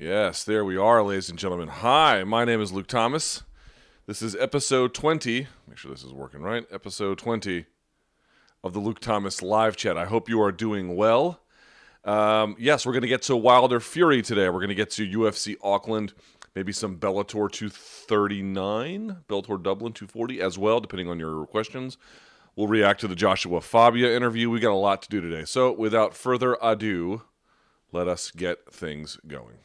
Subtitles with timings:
[0.00, 1.66] Yes, there we are, ladies and gentlemen.
[1.66, 3.42] Hi, my name is Luke Thomas.
[4.06, 5.48] This is episode 20.
[5.66, 6.64] Make sure this is working right.
[6.70, 7.66] Episode 20
[8.62, 9.98] of the Luke Thomas live chat.
[9.98, 11.40] I hope you are doing well.
[12.04, 14.48] Um, yes, we're going to get to Wilder Fury today.
[14.48, 16.12] We're going to get to UFC Auckland,
[16.54, 21.98] maybe some Bellator 239, Bellator Dublin 240 as well, depending on your questions.
[22.54, 24.48] We'll react to the Joshua Fabia interview.
[24.48, 25.44] We got a lot to do today.
[25.44, 27.22] So, without further ado,
[27.90, 29.58] let us get things going.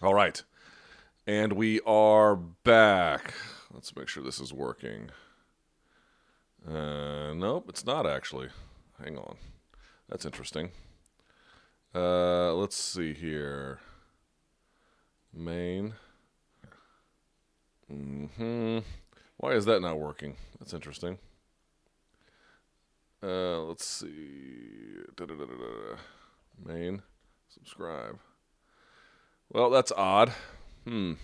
[0.00, 0.40] All right.
[1.26, 3.34] And we are back.
[3.74, 5.10] Let's make sure this is working.
[6.64, 8.48] Uh, nope, it's not actually.
[9.02, 9.36] Hang on.
[10.08, 10.70] That's interesting.
[11.92, 13.80] Uh, let's see here.
[15.34, 15.94] Main.
[17.92, 18.78] Mm-hmm.
[19.38, 20.36] Why is that not working?
[20.60, 21.18] That's interesting.
[23.22, 25.02] Uh, let's see.
[25.16, 25.96] Da-da-da-da-da.
[26.64, 27.02] Main.
[27.48, 28.18] Subscribe.
[29.50, 30.32] Well, that's odd.
[30.86, 31.14] Hmm.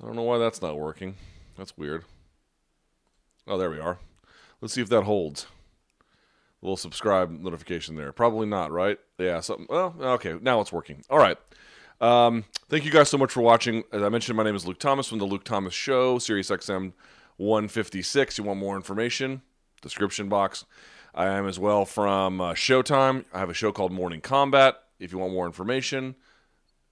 [0.00, 1.16] I don't know why that's not working.
[1.56, 2.04] That's weird.
[3.46, 3.98] Oh, there we are.
[4.60, 5.46] Let's see if that holds.
[6.62, 8.12] A little subscribe notification there.
[8.12, 8.98] Probably not, right?
[9.18, 9.66] Yeah, something.
[9.68, 10.36] Well, okay.
[10.40, 11.04] Now it's working.
[11.10, 11.36] All right.
[12.00, 13.84] Um, thank you guys so much for watching.
[13.92, 16.92] As I mentioned, my name is Luke Thomas from the Luke Thomas Show, Sirius XM
[17.36, 18.38] 156.
[18.38, 19.42] You want more information?
[19.82, 20.64] Description box.
[21.14, 23.26] I am as well from uh, Showtime.
[23.34, 24.76] I have a show called Morning Combat.
[24.98, 26.14] If you want more information,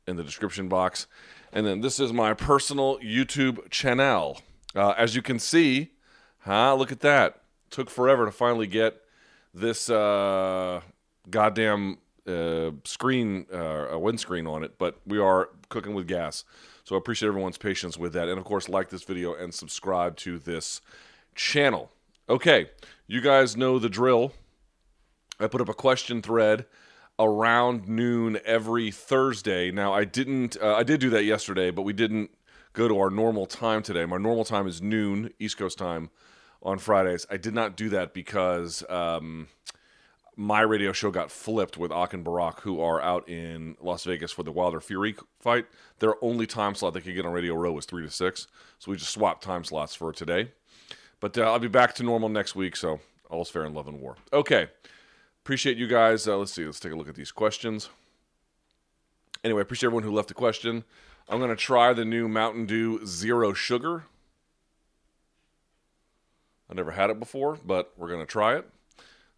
[0.06, 1.06] in the description box.
[1.52, 4.40] And then this is my personal YouTube channel.
[4.74, 5.92] Uh, as you can see,
[6.40, 6.74] huh?
[6.74, 7.42] Look at that.
[7.70, 9.00] Took forever to finally get
[9.54, 10.80] this uh,
[11.28, 16.44] goddamn uh, screen, uh, a windscreen on it, but we are cooking with gas.
[16.84, 18.28] So I appreciate everyone's patience with that.
[18.28, 20.80] And of course, like this video and subscribe to this
[21.34, 21.90] channel.
[22.30, 22.70] Okay,
[23.08, 24.32] you guys know the drill.
[25.40, 26.64] I put up a question thread
[27.18, 29.72] around noon every Thursday.
[29.72, 32.30] Now, I didn't, uh, I did do that yesterday, but we didn't
[32.72, 34.04] go to our normal time today.
[34.04, 36.08] My normal time is noon East Coast time
[36.62, 37.26] on Fridays.
[37.28, 39.48] I did not do that because um,
[40.36, 44.30] my radio show got flipped with Ak and Barak, who are out in Las Vegas
[44.30, 45.66] for the Wilder Fury fight.
[45.98, 48.46] Their only time slot they could get on Radio Row was 3 to 6.
[48.78, 50.52] So we just swapped time slots for today.
[51.20, 54.00] But uh, I'll be back to normal next week, so all's fair in love and
[54.00, 54.16] war.
[54.32, 54.68] Okay.
[55.42, 56.26] Appreciate you guys.
[56.26, 56.64] Uh, let's see.
[56.64, 57.88] Let's take a look at these questions.
[59.42, 60.84] Anyway, appreciate everyone who left a question.
[61.28, 64.04] I'm going to try the new Mountain Dew Zero Sugar.
[66.68, 68.68] I never had it before, but we're going to try it.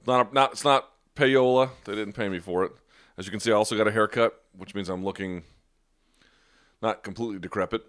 [0.06, 1.70] Not, not, it's not payola.
[1.84, 2.72] They didn't pay me for it.
[3.16, 5.44] As you can see, I also got a haircut, which means I'm looking
[6.80, 7.82] not completely decrepit.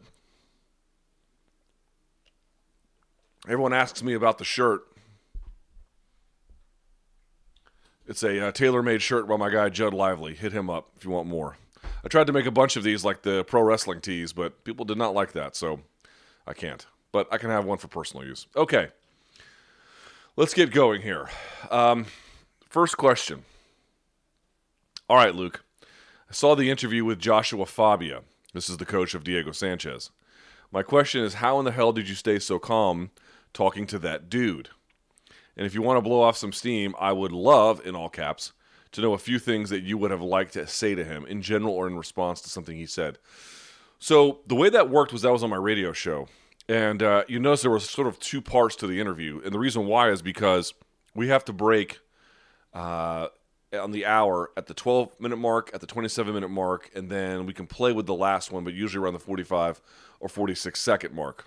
[3.46, 4.84] Everyone asks me about the shirt.
[8.08, 10.34] It's a uh, tailor-made shirt by my guy Judd Lively.
[10.34, 11.58] Hit him up if you want more.
[12.06, 14.86] I tried to make a bunch of these like the pro wrestling tees, but people
[14.86, 15.82] did not like that, so
[16.48, 16.86] I can't.
[17.12, 18.48] But I can have one for personal use.
[18.56, 18.90] Okay,
[20.38, 21.30] let's get going here.
[21.70, 22.06] Um,
[22.70, 23.44] first question.
[25.10, 25.66] All right, Luke.
[26.30, 28.22] I saw the interview with Joshua Fabia.
[28.54, 30.12] This is the coach of Diego Sanchez.
[30.72, 33.12] My question is, how in the hell did you stay so calm
[33.54, 34.70] talking to that dude?
[35.56, 38.54] And if you want to blow off some steam, I would love, in all caps,
[38.94, 41.42] to know a few things that you would have liked to say to him in
[41.42, 43.18] general or in response to something he said.
[44.00, 46.28] So the way that worked was that was on my radio show.
[46.68, 49.42] And uh, you notice there was sort of two parts to the interview.
[49.44, 50.74] And the reason why is because
[51.14, 52.00] we have to break
[52.74, 53.28] uh,
[53.74, 57.46] on the hour at the 12 minute mark, at the 27 minute mark, and then
[57.46, 59.82] we can play with the last one, but usually around the 45
[60.20, 61.46] or 46 second mark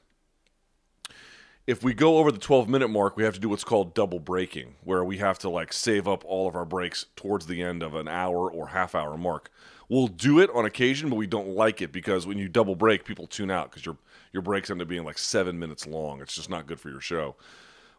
[1.67, 4.21] if we go over the 12 minute mark, we have to do what's called double
[4.21, 7.83] breaking, where we have to like save up all of our breaks towards the end
[7.83, 9.51] of an hour or half hour mark.
[9.89, 13.05] We'll do it on occasion, but we don't like it because when you double break,
[13.05, 13.97] people tune out because your
[14.33, 16.21] your breaks end up being like seven minutes long.
[16.21, 17.37] It's just not good for your show.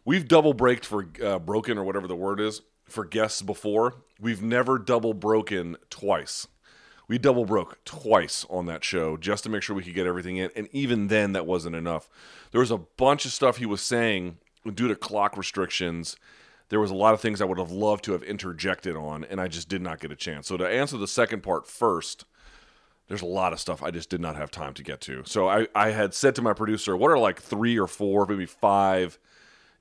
[0.06, 3.96] We've double braked for uh, broken or whatever the word is for guests before.
[4.20, 6.48] We've never double broken twice
[7.08, 10.38] we double broke twice on that show just to make sure we could get everything
[10.38, 10.52] in.
[10.56, 12.10] And even then, that wasn't enough.
[12.52, 14.38] There was a bunch of stuff he was saying
[14.74, 16.18] due to clock restrictions.
[16.70, 19.40] There was a lot of things I would have loved to have interjected on, and
[19.40, 20.48] I just did not get a chance.
[20.48, 22.26] So, to answer the second part first,
[23.08, 25.24] there's a lot of stuff I just did not have time to get to.
[25.26, 28.46] So, I, I had said to my producer, What are like three or four, maybe
[28.46, 29.18] five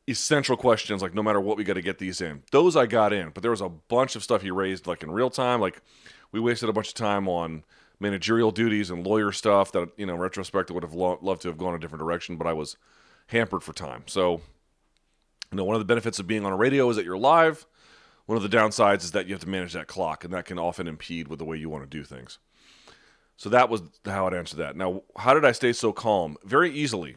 [0.07, 1.03] essential questions?
[1.03, 2.45] Like, no matter what, we got to get these in.
[2.53, 5.11] Those I got in, but there was a bunch of stuff he raised, like in
[5.11, 5.61] real time.
[5.61, 5.83] Like,
[6.37, 7.65] we wasted a bunch of time on
[7.99, 11.49] managerial duties and lawyer stuff that you know retrospect I would have lo- loved to
[11.49, 12.77] have gone a different direction but I was
[13.29, 14.05] hampered for time.
[14.07, 14.43] So,
[15.51, 17.67] you know, one of the benefits of being on a radio is that you're live.
[18.27, 20.59] One of the downsides is that you have to manage that clock, and that can
[20.59, 22.39] often impede with the way you want to do things.
[23.37, 24.77] So that was how I'd answer that.
[24.77, 26.37] Now, how did I stay so calm?
[26.45, 27.17] Very easily.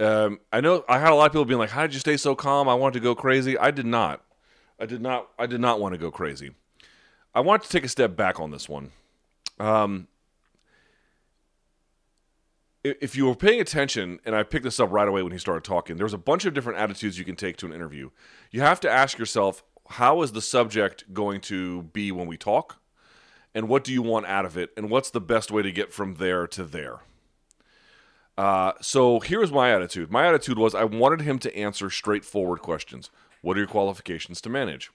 [0.00, 2.16] Um, I know I had a lot of people being like, "How did you stay
[2.16, 2.68] so calm?
[2.68, 4.24] I wanted to go crazy." I did not.
[4.80, 5.28] I did not.
[5.38, 6.52] I did not want to go crazy.
[7.34, 8.92] I want to take a step back on this one.
[9.58, 10.08] Um,
[12.84, 15.64] if you were paying attention, and I picked this up right away when he started
[15.64, 18.10] talking, there's a bunch of different attitudes you can take to an interview.
[18.50, 22.80] You have to ask yourself, how is the subject going to be when we talk?
[23.54, 24.70] And what do you want out of it?
[24.76, 27.00] And what's the best way to get from there to there?
[28.36, 30.10] Uh, so here's my attitude.
[30.10, 33.10] My attitude was I wanted him to answer straightforward questions.
[33.42, 34.90] What are your qualifications to manage?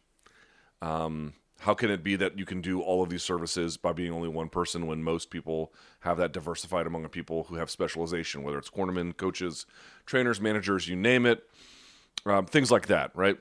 [0.82, 4.12] Um, how can it be that you can do all of these services by being
[4.12, 8.58] only one person when most people have that diversified among people who have specialization, whether
[8.58, 9.66] it's cornermen, coaches,
[10.06, 11.44] trainers, managers, you name it,
[12.26, 13.38] um, things like that, right?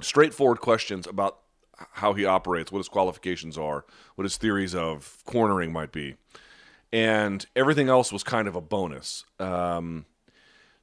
[0.00, 1.38] Straightforward questions about
[1.92, 6.16] how he operates, what his qualifications are, what his theories of cornering might be.
[6.92, 9.24] And everything else was kind of a bonus.
[9.40, 10.06] Um,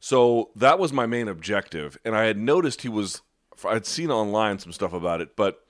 [0.02, 1.98] so that was my main objective.
[2.04, 3.22] And I had noticed he was,
[3.66, 5.66] I'd seen online some stuff about it, but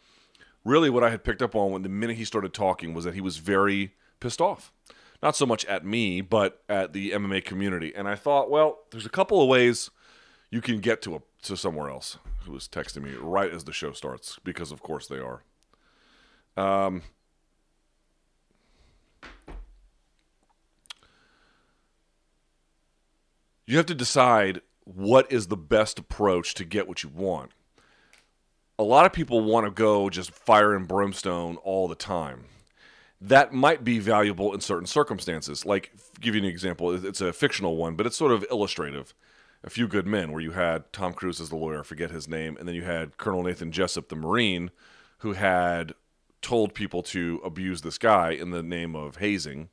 [0.64, 3.14] really what I had picked up on when the minute he started talking was that
[3.14, 4.72] he was very pissed off.
[5.22, 7.94] Not so much at me, but at the MMA community.
[7.96, 9.92] And I thought, well, there's a couple of ways
[10.50, 12.18] you can get to a to somewhere else.
[12.46, 15.44] Who was texting me right as the show starts because of course they are.
[16.58, 17.04] Um,
[23.68, 27.52] you have to decide what is the best approach to get what you want
[28.82, 32.46] a lot of people want to go just fire and brimstone all the time.
[33.22, 35.68] That might be valuable in certain circumstances.
[35.68, 37.06] Like, give you an example.
[37.06, 39.14] It's a fictional one, but it's sort of illustrative.
[39.64, 42.58] A Few Good Men, where you had Tom Cruise as the lawyer, forget his name,
[42.58, 44.72] and then you had Colonel Nathan Jessup, the Marine,
[45.20, 45.94] who had
[46.42, 49.70] told people to abuse this guy in the name of hazing.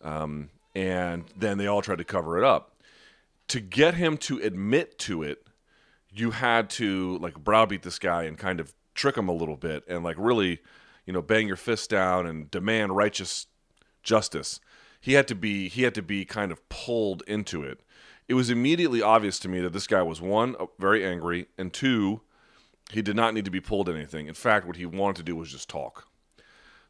[0.00, 2.74] Um, and then they all tried to cover it up.
[3.48, 5.47] To get him to admit to it
[6.10, 9.84] you had to like browbeat this guy and kind of trick him a little bit
[9.88, 10.60] and like really,
[11.06, 13.46] you know, bang your fist down and demand righteous
[14.02, 14.60] justice.
[15.00, 17.80] He had to be he had to be kind of pulled into it.
[18.26, 21.72] It was immediately obvious to me that this guy was one uh, very angry and
[21.72, 22.22] two
[22.90, 24.28] he did not need to be pulled anything.
[24.28, 26.08] In fact, what he wanted to do was just talk.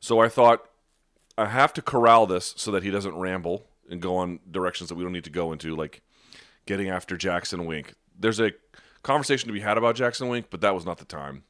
[0.00, 0.68] So I thought
[1.36, 4.94] I have to corral this so that he doesn't ramble and go on directions that
[4.94, 6.02] we don't need to go into like
[6.66, 7.94] getting after Jackson Wink.
[8.16, 8.52] There's a
[9.02, 11.44] conversation to be had about Jackson Wink, but that was not the time.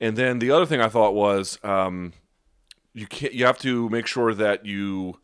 [0.00, 2.12] And then the other thing I thought was um,
[2.92, 5.18] you can't you have to make sure that you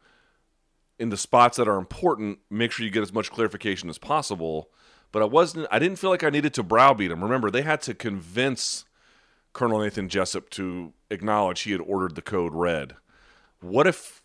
[0.98, 4.70] in the spots that are important, make sure you get as much clarification as possible.
[5.10, 7.22] But I wasn't I didn't feel like I needed to browbeat him.
[7.22, 8.84] Remember, they had to convince
[9.52, 12.94] Colonel Nathan Jessup to acknowledge he had ordered the code red.
[13.60, 14.22] What if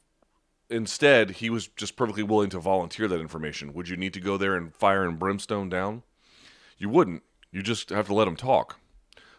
[0.70, 3.74] instead he was just perfectly willing to volunteer that information?
[3.74, 6.04] Would you need to go there and fire and brimstone down?
[6.78, 7.24] You wouldn't.
[7.52, 8.80] You just have to let him talk.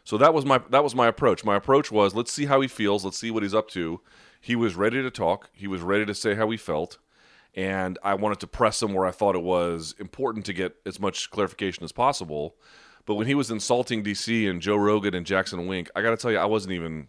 [0.05, 1.45] So that was my that was my approach.
[1.45, 4.01] My approach was let's see how he feels, let's see what he's up to.
[4.41, 5.51] He was ready to talk.
[5.53, 6.99] He was ready to say how he felt,
[7.55, 10.99] and I wanted to press him where I thought it was important to get as
[10.99, 12.57] much clarification as possible.
[13.05, 16.17] But when he was insulting DC and Joe Rogan and Jackson Wink, I got to
[16.17, 17.09] tell you, I wasn't even.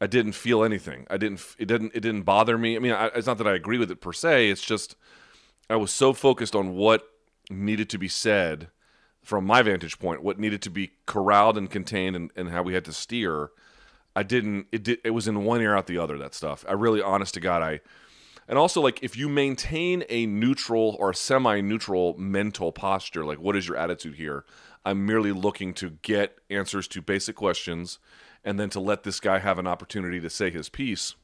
[0.00, 1.06] I didn't feel anything.
[1.08, 1.42] I didn't.
[1.58, 1.92] It didn't.
[1.94, 2.76] It didn't bother me.
[2.76, 4.50] I mean, I, it's not that I agree with it per se.
[4.50, 4.96] It's just
[5.70, 7.08] I was so focused on what
[7.48, 8.68] needed to be said
[9.22, 12.74] from my vantage point, what needed to be corralled and contained and, and how we
[12.74, 13.50] had to steer,
[14.14, 14.66] I didn't.
[14.72, 14.98] It did.
[15.04, 16.18] It was in one ear out the other.
[16.18, 16.64] That stuff.
[16.68, 17.80] I really, honest to God, I.
[18.48, 23.68] And also, like, if you maintain a neutral or semi-neutral mental posture, like, what is
[23.68, 24.44] your attitude here?
[24.84, 28.00] I'm merely looking to get answers to basic questions,
[28.44, 31.14] and then to let this guy have an opportunity to say his piece.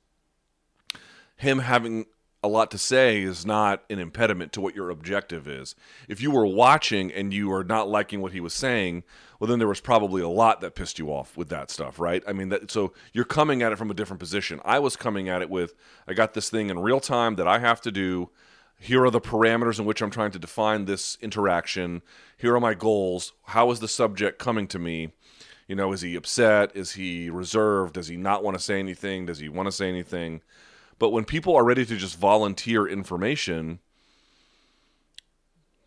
[1.37, 2.07] Him having
[2.43, 5.75] a lot to say is not an impediment to what your objective is.
[6.09, 9.03] If you were watching and you are not liking what he was saying,
[9.39, 12.23] well, then there was probably a lot that pissed you off with that stuff, right?
[12.29, 14.61] I mean, that, so you're coming at it from a different position.
[14.65, 15.75] I was coming at it with,
[16.07, 18.31] I got this thing in real time that I have to do.
[18.81, 22.03] Here are the parameters in which I'm trying to define this interaction.
[22.37, 23.33] Here are my goals.
[23.47, 25.13] How is the subject coming to me?
[25.67, 26.75] You know, is he upset?
[26.77, 27.95] Is he reserved?
[27.95, 29.27] Does he not want to say anything?
[29.27, 30.41] Does he want to say anything?
[30.99, 33.79] But when people are ready to just volunteer information,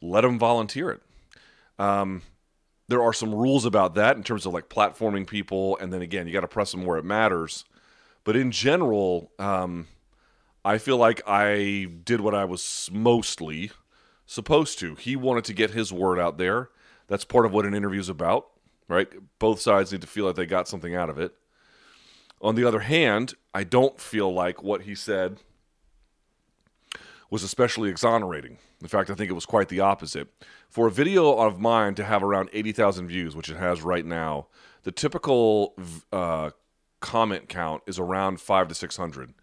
[0.02, 1.02] let them volunteer it.
[1.78, 2.22] Um,
[2.88, 6.28] there are some rules about that in terms of like platforming people, and then again,
[6.28, 7.66] you got to press them where it matters.
[8.24, 9.88] But in general, um,
[10.64, 13.72] I feel like I did what I was mostly
[14.26, 14.96] supposed to.
[14.96, 16.70] He wanted to get his word out there.
[17.08, 18.48] That's part of what an interview is about,
[18.88, 19.10] right?
[19.40, 21.34] Both sides need to feel like they got something out of it.
[22.42, 25.38] On the other hand, I don't feel like what he said
[27.30, 28.58] was especially exonerating.
[28.82, 30.28] In fact, I think it was quite the opposite.
[30.68, 34.48] For a video of mine to have around 80,000 views, which it has right now,
[34.84, 35.76] the typical
[36.12, 36.50] uh,
[37.00, 39.34] comment count is around five to 600.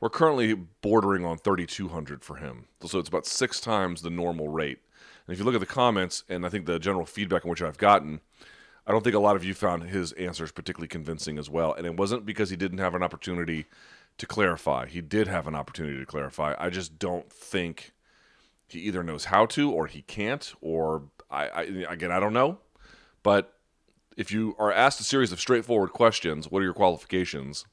[0.00, 2.66] We're currently bordering on 3,200 for him.
[2.84, 4.80] So it's about six times the normal rate.
[5.26, 7.62] And if you look at the comments and I think the general feedback in which
[7.62, 8.20] I've gotten,
[8.88, 11.74] I don't think a lot of you found his answers particularly convincing as well.
[11.74, 13.66] And it wasn't because he didn't have an opportunity
[14.16, 14.86] to clarify.
[14.86, 16.54] He did have an opportunity to clarify.
[16.58, 17.92] I just don't think
[18.66, 22.60] he either knows how to or he can't, or I, I again, I don't know.
[23.22, 23.52] But
[24.16, 27.66] if you are asked a series of straightforward questions, what are your qualifications?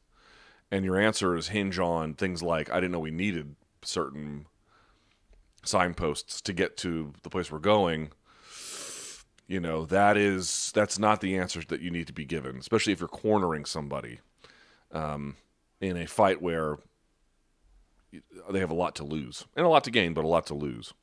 [0.70, 4.48] And your answers hinge on things like, I didn't know we needed certain
[5.64, 8.12] signposts to get to the place we're going
[9.48, 12.94] you know that is that's not the answers that you need to be given especially
[12.94, 14.20] if you're cornering somebody
[14.92, 15.36] um,
[15.82, 16.78] in a fight where
[18.50, 20.54] they have a lot to lose and a lot to gain but a lot to
[20.54, 20.94] lose.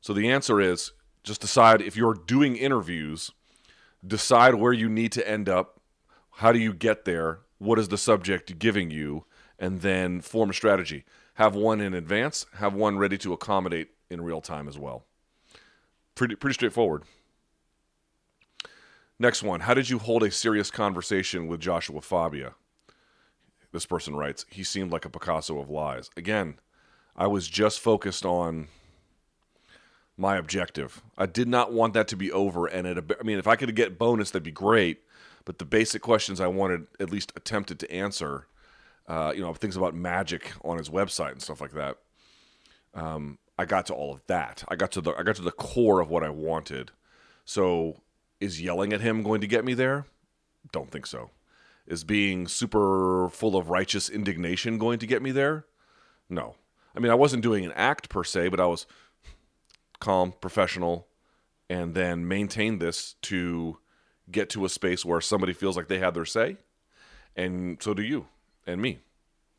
[0.00, 3.30] So the answer is just decide if you're doing interviews
[4.06, 5.80] decide where you need to end up
[6.32, 9.24] how do you get there what is the subject giving you
[9.58, 11.04] and then form a strategy.
[11.34, 15.06] Have one in advance have one ready to accommodate in real time as well.
[16.14, 17.04] Pretty pretty straightforward
[19.18, 19.60] Next one.
[19.60, 22.54] How did you hold a serious conversation with Joshua Fabia?
[23.72, 26.10] This person writes, he seemed like a Picasso of lies.
[26.16, 26.58] Again,
[27.16, 28.68] I was just focused on
[30.16, 31.02] my objective.
[31.18, 32.66] I did not want that to be over.
[32.66, 35.00] And it, I mean, if I could get bonus, that'd be great.
[35.44, 38.46] But the basic questions I wanted at least attempted to answer,
[39.08, 41.98] uh, you know, things about magic on his website and stuff like that.
[42.94, 44.64] Um, I got to all of that.
[44.68, 46.92] I got to the I got to the core of what I wanted.
[47.44, 48.00] So
[48.40, 50.06] is yelling at him going to get me there?
[50.72, 51.30] Don't think so.
[51.86, 55.66] Is being super full of righteous indignation going to get me there?
[56.28, 56.56] No.
[56.96, 58.86] I mean, I wasn't doing an act per se, but I was
[60.00, 61.08] calm, professional,
[61.68, 63.78] and then maintain this to
[64.30, 66.56] get to a space where somebody feels like they had their say.
[67.36, 68.26] And so do you
[68.66, 69.00] and me.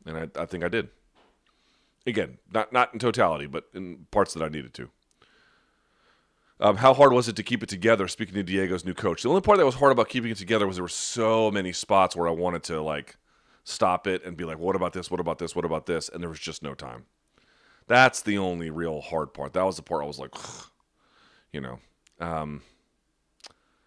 [0.04, 0.88] And I, I think I did.
[2.06, 4.90] Again, not not in totality, but in parts that I needed to.
[6.58, 8.08] Um, how hard was it to keep it together?
[8.08, 10.66] Speaking to Diego's new coach, the only part that was hard about keeping it together
[10.66, 13.16] was there were so many spots where I wanted to like
[13.64, 15.10] stop it and be like, "What about this?
[15.10, 15.54] What about this?
[15.54, 17.04] What about this?" And there was just no time.
[17.88, 19.52] That's the only real hard part.
[19.52, 20.34] That was the part I was like,
[21.52, 21.78] you know,
[22.20, 22.62] um,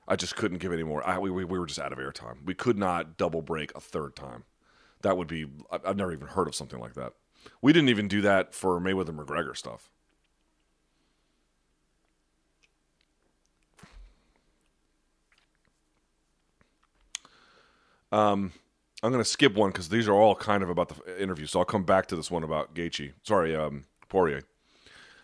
[0.08, 1.06] I just couldn't give any more.
[1.06, 2.46] I, we, we were just out of airtime.
[2.46, 4.44] We could not double break a third time.
[5.02, 5.48] That would be.
[5.72, 7.14] I've never even heard of something like that.
[7.62, 9.92] We didn't even do that for Mayweather McGregor stuff.
[18.12, 18.52] Um,
[19.02, 21.46] I'm going to skip one because these are all kind of about the interview.
[21.46, 23.14] So I'll come back to this one about Gaethje.
[23.24, 24.42] Sorry, um, Poirier.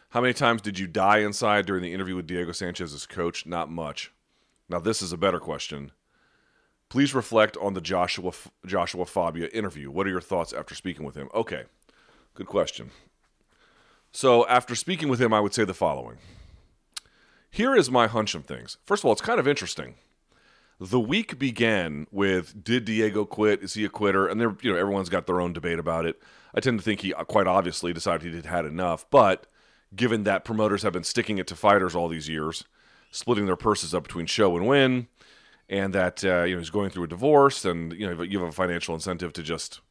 [0.10, 3.46] How many times did you die inside during the interview with Diego Sanchez's coach?
[3.46, 4.14] Not much.
[4.70, 5.92] Now this is a better question.
[6.88, 8.32] Please reflect on the Joshua
[8.66, 9.92] Joshua Fabia interview.
[9.92, 11.28] What are your thoughts after speaking with him?
[11.34, 11.64] Okay,
[12.34, 12.92] good question.
[14.12, 16.18] So after speaking with him, I would say the following.
[17.50, 18.78] Here is my hunch of things.
[18.86, 19.96] First of all, it's kind of interesting
[20.80, 23.64] the week began with did Diego quit?
[23.64, 24.28] Is he a quitter?
[24.28, 26.22] And there, you know, everyone's got their own debate about it.
[26.54, 29.10] I tend to think he quite obviously decided he had had enough.
[29.10, 29.48] But
[29.96, 32.66] given that promoters have been sticking it to fighters all these years,
[33.12, 35.08] splitting their purses up between show and win,
[35.70, 38.50] and that uh, you know he's going through a divorce, and you know you have
[38.50, 39.82] a financial incentive to just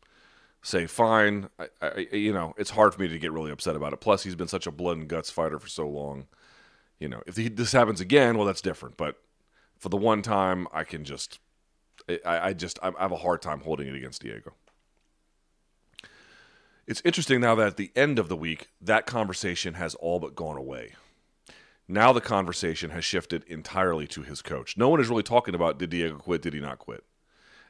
[0.62, 1.49] say fine.
[1.59, 4.00] I, I, you know, it's hard for me to get really upset about it.
[4.00, 6.26] Plus, he's been such a blood and guts fighter for so long.
[6.99, 8.97] You know, if he, this happens again, well, that's different.
[8.97, 9.17] But
[9.78, 11.38] for the one time, I can just,
[12.09, 14.54] I, I just, I have a hard time holding it against Diego.
[16.87, 20.35] It's interesting now that at the end of the week, that conversation has all but
[20.35, 20.93] gone away.
[21.88, 24.76] Now the conversation has shifted entirely to his coach.
[24.76, 27.04] No one is really talking about did Diego quit, did he not quit.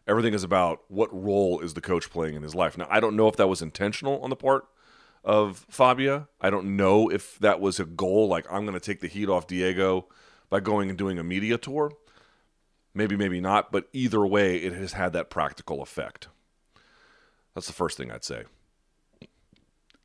[0.06, 2.76] Everything is about what role is the coach playing in his life.
[2.76, 4.66] Now, I don't know if that was intentional on the part
[5.24, 6.28] of Fabia.
[6.40, 9.28] I don't know if that was a goal, like I'm going to take the heat
[9.28, 10.06] off Diego
[10.54, 11.90] by going and doing a media tour.
[12.94, 16.28] Maybe, maybe not, but either way, it has had that practical effect.
[17.56, 18.44] That's the first thing I'd say.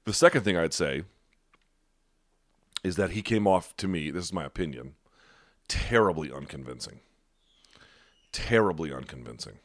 [0.05, 1.03] The second thing I'd say
[2.83, 4.95] is that he came off to me, this is my opinion,
[5.67, 7.01] terribly unconvincing.
[8.31, 9.59] Terribly unconvincing.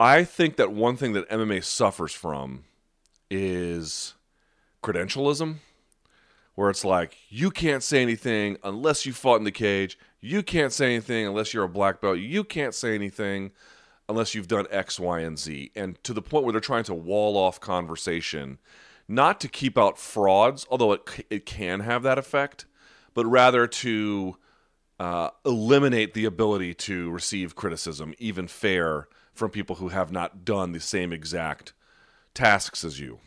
[0.00, 2.64] I think that one thing that MMA suffers from
[3.30, 4.14] is
[4.82, 5.58] credentialism,
[6.58, 9.96] where it's like you can't say anything unless you fought in the cage.
[10.20, 12.18] You can't say anything unless you're a black belt.
[12.18, 13.52] You can't say anything
[14.08, 15.70] unless you've done X, Y, and Z.
[15.76, 18.58] And to the point where they're trying to wall off conversation,
[19.06, 22.66] not to keep out frauds, although it, it can have that effect,
[23.14, 24.36] but rather to
[24.98, 30.72] uh, eliminate the ability to receive criticism, even fair, from people who have not done
[30.72, 31.72] the same exact
[32.34, 33.20] tasks as you.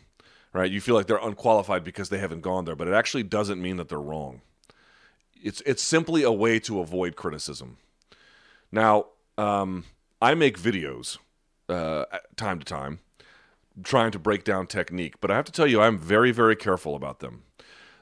[0.52, 0.70] Right?
[0.70, 3.76] You feel like they're unqualified because they haven't gone there, but it actually doesn't mean
[3.78, 4.42] that they're wrong.
[5.42, 7.78] It's it's simply a way to avoid criticism.
[8.70, 9.06] Now,
[9.38, 9.84] um,
[10.20, 11.18] I make videos
[11.68, 12.04] uh,
[12.36, 13.00] time to time,
[13.82, 16.94] trying to break down technique, but I have to tell you, I'm very very careful
[16.94, 17.44] about them.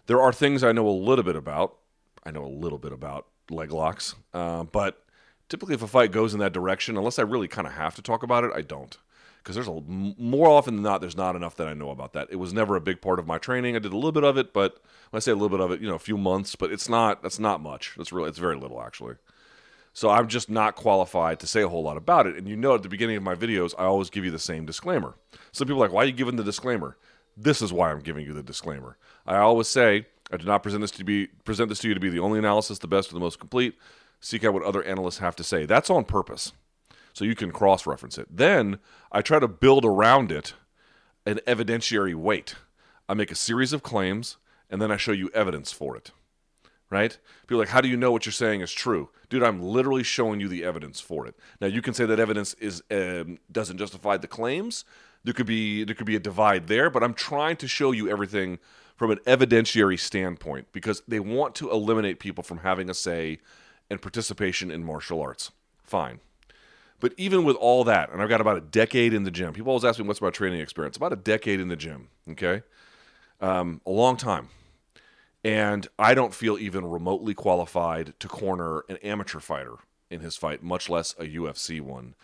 [0.06, 1.76] There are things I know a little bit about.
[2.26, 4.14] I know a little bit about leg locks.
[4.34, 5.04] Uh, but
[5.48, 8.02] typically, if a fight goes in that direction, unless I really kind of have to
[8.02, 8.96] talk about it, I don't.
[9.42, 12.28] Because there's a more often than not, there's not enough that I know about that.
[12.30, 13.74] It was never a big part of my training.
[13.74, 14.74] I did a little bit of it, but
[15.10, 16.88] when I say a little bit of it, you know, a few months, but it's
[16.88, 17.22] not.
[17.22, 17.96] That's not much.
[17.98, 19.16] It's really, it's very little actually.
[19.92, 22.36] So I'm just not qualified to say a whole lot about it.
[22.36, 24.64] And you know, at the beginning of my videos, I always give you the same
[24.66, 25.14] disclaimer.
[25.52, 26.96] Some people are like, why are you giving the disclaimer?
[27.36, 28.98] This is why I'm giving you the disclaimer.
[29.26, 32.00] I always say I do not present this to be present this to you to
[32.00, 33.76] be the only analysis, the best, or the most complete.
[34.20, 35.64] Seek out what other analysts have to say.
[35.64, 36.52] That's on purpose,
[37.12, 38.28] so you can cross-reference it.
[38.30, 38.78] Then
[39.12, 40.54] I try to build around it
[41.26, 42.54] an evidentiary weight.
[43.08, 44.36] I make a series of claims,
[44.68, 46.12] and then I show you evidence for it.
[46.88, 47.18] Right?
[47.46, 49.44] People like, how do you know what you're saying is true, dude?
[49.44, 51.36] I'm literally showing you the evidence for it.
[51.60, 54.84] Now you can say that evidence is um, doesn't justify the claims.
[55.22, 58.10] There could be there could be a divide there, but I'm trying to show you
[58.10, 58.58] everything
[58.96, 63.38] from an evidentiary standpoint because they want to eliminate people from having a say
[63.88, 65.52] and participation in martial arts.
[65.84, 66.18] Fine.
[67.00, 69.70] But even with all that, and I've got about a decade in the gym, people
[69.70, 70.96] always ask me what's my training experience.
[70.96, 72.62] About a decade in the gym, okay?
[73.40, 74.48] Um, a long time.
[75.42, 79.76] And I don't feel even remotely qualified to corner an amateur fighter
[80.10, 82.14] in his fight, much less a UFC one.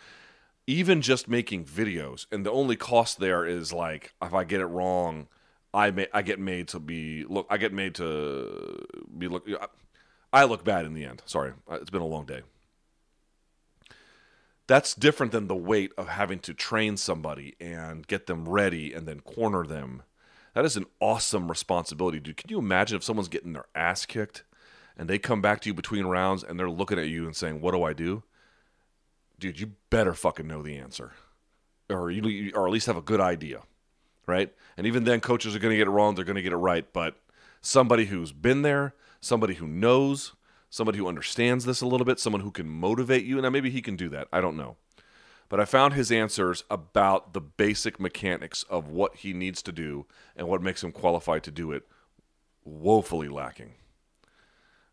[0.67, 4.65] Even just making videos, and the only cost there is like if I get it
[4.65, 5.27] wrong,
[5.73, 8.85] I may, I get made to be look I get made to
[9.17, 9.47] be look
[10.33, 11.23] I look bad in the end.
[11.25, 12.41] Sorry, it's been a long day.
[14.67, 19.07] That's different than the weight of having to train somebody and get them ready and
[19.07, 20.03] then corner them.
[20.53, 22.37] That is an awesome responsibility, dude.
[22.37, 24.43] Can you imagine if someone's getting their ass kicked
[24.97, 27.61] and they come back to you between rounds and they're looking at you and saying,
[27.61, 28.23] "What do I do?"
[29.39, 31.13] Dude, you better fucking know the answer,
[31.89, 33.61] or you, or at least have a good idea
[34.27, 34.53] right?
[34.75, 36.13] And even then, coaches are going to get it wrong.
[36.13, 36.85] They're going to get it right.
[36.93, 37.15] But
[37.61, 40.33] somebody who's been there, somebody who knows,
[40.77, 43.41] somebody who understands this a little bit, someone who can motivate you.
[43.41, 44.27] Now, maybe he can do that.
[44.31, 44.77] I don't know.
[45.49, 50.05] But I found his answers about the basic mechanics of what he needs to do
[50.35, 51.87] and what makes him qualified to do it
[52.63, 53.73] woefully lacking.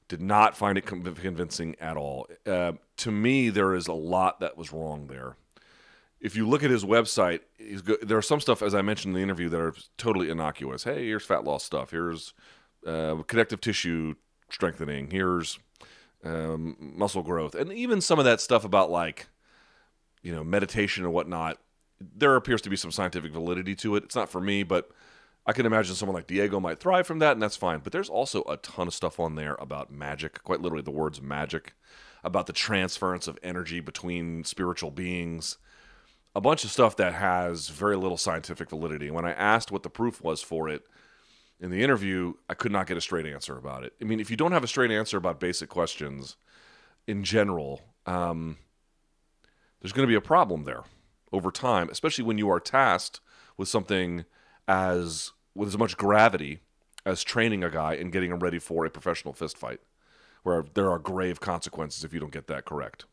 [0.09, 2.29] Did not find it convincing at all.
[2.47, 5.37] Uh, to me, there is a lot that was wrong there
[6.25, 7.41] if you look at his website,
[8.03, 10.85] there are some stuff, as I mentioned in the interview, that are totally innocuous.
[10.85, 11.91] Hey, here's fat loss stuff.
[11.91, 12.33] Here's
[12.87, 14.15] uh, connective tissue
[14.55, 15.11] strengthening.
[15.11, 15.59] Here's
[16.25, 19.27] um, muscle growth, and even some of that stuff about like,
[20.23, 21.59] you know, meditation and whatnot.
[22.01, 24.05] There appears to be some scientific validity to it.
[24.05, 24.91] It's not for me, but
[25.47, 27.81] I can imagine someone like Diego might thrive from that, and that's fine.
[27.81, 31.21] But there's also a ton of stuff on there about magic, quite literally the words
[31.21, 31.75] magic,
[32.23, 35.59] about the transference of energy between spiritual beings
[36.35, 39.11] a bunch of stuff that has very little scientific validity.
[39.11, 40.85] When I asked what the proof was for it
[41.61, 43.95] in the interview, I could not get a straight answer about it.
[44.01, 46.37] I mean, if you don't have a straight answer about basic questions
[47.07, 48.59] in general, um,
[49.81, 50.85] there's going to be a problem there
[51.33, 53.21] over time, especially when you are tasked
[53.57, 54.25] with something
[54.67, 56.61] as with as much gravity
[57.07, 59.81] as training a guy and getting him ready for a professional fist fight,
[60.43, 63.05] where there are grave consequences if you don't get that correct.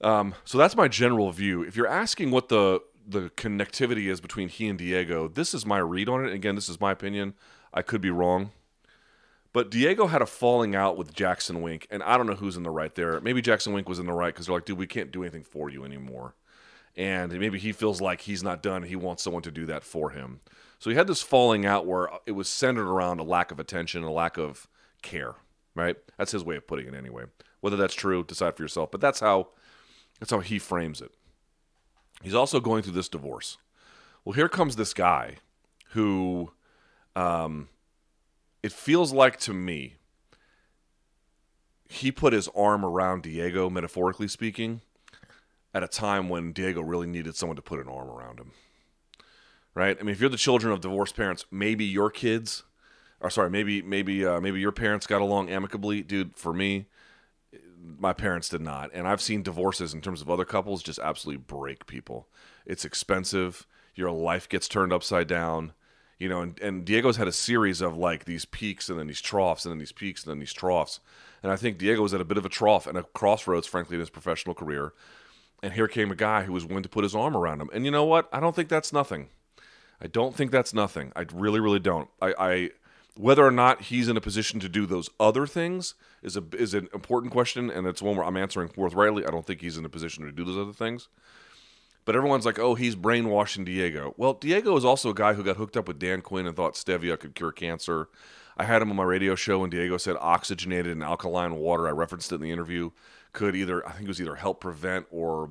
[0.00, 1.62] Um, so that's my general view.
[1.62, 5.78] If you're asking what the the connectivity is between he and Diego, this is my
[5.78, 6.32] read on it.
[6.32, 7.34] Again, this is my opinion.
[7.72, 8.50] I could be wrong.
[9.52, 12.62] But Diego had a falling out with Jackson Wink, and I don't know who's in
[12.62, 13.20] the right there.
[13.20, 15.42] Maybe Jackson Wink was in the right because they're like, dude, we can't do anything
[15.42, 16.34] for you anymore.
[16.96, 18.84] And maybe he feels like he's not done.
[18.84, 20.40] He wants someone to do that for him.
[20.78, 24.02] So he had this falling out where it was centered around a lack of attention,
[24.02, 24.68] a lack of
[25.02, 25.34] care,
[25.74, 25.96] right?
[26.16, 27.24] That's his way of putting it anyway.
[27.60, 28.90] Whether that's true, decide for yourself.
[28.90, 29.48] But that's how
[30.18, 31.12] that's how he frames it.
[32.22, 33.58] He's also going through this divorce.
[34.24, 35.36] Well, here comes this guy
[35.90, 36.52] who
[37.16, 37.68] um,
[38.62, 39.94] it feels like to me
[41.88, 44.80] he put his arm around Diego, metaphorically speaking,
[45.74, 48.52] at a time when Diego really needed someone to put an arm around him.
[49.74, 49.96] Right?
[49.98, 52.64] I mean, if you're the children of divorced parents, maybe your kids
[53.20, 56.36] or sorry, maybe maybe uh, maybe your parents got along amicably, dude.
[56.36, 56.86] For me,
[57.98, 61.42] my parents did not, and I've seen divorces in terms of other couples just absolutely
[61.46, 62.28] break people.
[62.66, 63.66] It's expensive.
[63.94, 65.72] Your life gets turned upside down.
[66.18, 69.22] You know, and, and Diego's had a series of like these peaks and then these
[69.22, 71.00] troughs and then these peaks and then these troughs.
[71.42, 73.94] And I think Diego was at a bit of a trough and a crossroads, frankly,
[73.94, 74.92] in his professional career.
[75.62, 77.70] And here came a guy who was willing to put his arm around him.
[77.72, 78.28] And you know what?
[78.32, 79.28] I don't think that's nothing.
[80.00, 81.12] I don't think that's nothing.
[81.16, 82.08] I really, really don't.
[82.20, 82.70] I, I
[83.16, 86.74] whether or not he's in a position to do those other things is a is
[86.74, 89.26] an important question, and it's one where I'm answering forthrightly.
[89.26, 91.08] I don't think he's in a position to do those other things.
[92.04, 94.14] But everyone's like, oh, he's brainwashing Diego.
[94.16, 96.74] Well, Diego is also a guy who got hooked up with Dan Quinn and thought
[96.74, 98.08] stevia could cure cancer.
[98.56, 101.86] I had him on my radio show, and Diego said oxygenated and alkaline water.
[101.86, 102.90] I referenced it in the interview.
[103.32, 105.50] Could either, I think it was either help prevent or,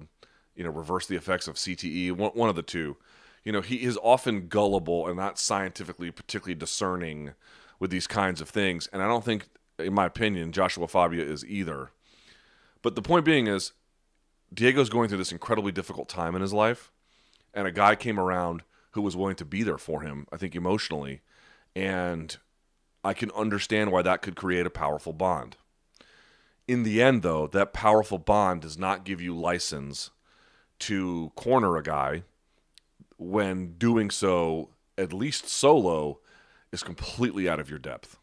[0.56, 2.12] you know, reverse the effects of CTE.
[2.12, 2.98] One, one of the two.
[3.44, 7.32] You know, he is often gullible and not scientifically particularly discerning
[7.80, 8.88] with these kinds of things.
[8.92, 9.48] And I don't think,
[9.78, 11.92] in my opinion, Joshua Fabia is either.
[12.82, 13.74] But the point being is,
[14.54, 16.92] Diego's going through this incredibly difficult time in his life,
[17.54, 20.56] and a guy came around who was willing to be there for him, I think
[20.56, 21.22] emotionally,
[21.76, 22.36] and
[23.04, 25.58] I can understand why that could create a powerful bond.
[26.68, 30.10] In the end, though, that powerful bond does not give you license
[30.80, 32.24] to corner a guy
[33.20, 36.20] when doing so, at least solo,
[36.72, 38.18] is completely out of your depth.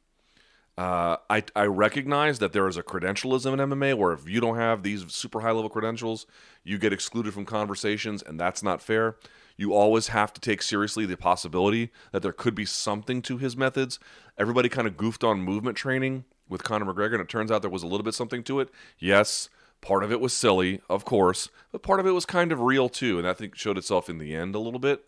[0.79, 4.57] Uh, I, I recognize that there is a credentialism in MMA where if you don't
[4.57, 6.27] have these super high level credentials,
[6.65, 9.17] you get excluded from conversations, and that's not fair.
[9.57, 13.57] You always have to take seriously the possibility that there could be something to his
[13.57, 13.99] methods.
[14.37, 17.71] Everybody kind of goofed on movement training with Conor McGregor, and it turns out there
[17.71, 18.69] was a little bit something to it.
[18.99, 19.49] Yes,
[19.87, 22.89] part of it was silly, of course, but part of it was kind of real
[22.89, 25.05] too, and I think showed itself in the end a little bit.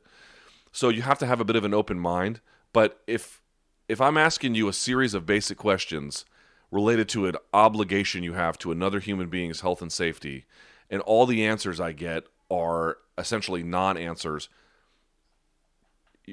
[0.71, 2.41] So you have to have a bit of an open mind.
[2.73, 3.43] But if
[3.89, 6.25] if I'm asking you a series of basic questions
[6.71, 10.45] related to an obligation you have to another human being's health and safety,
[10.89, 14.49] and all the answers I get are essentially non-answers,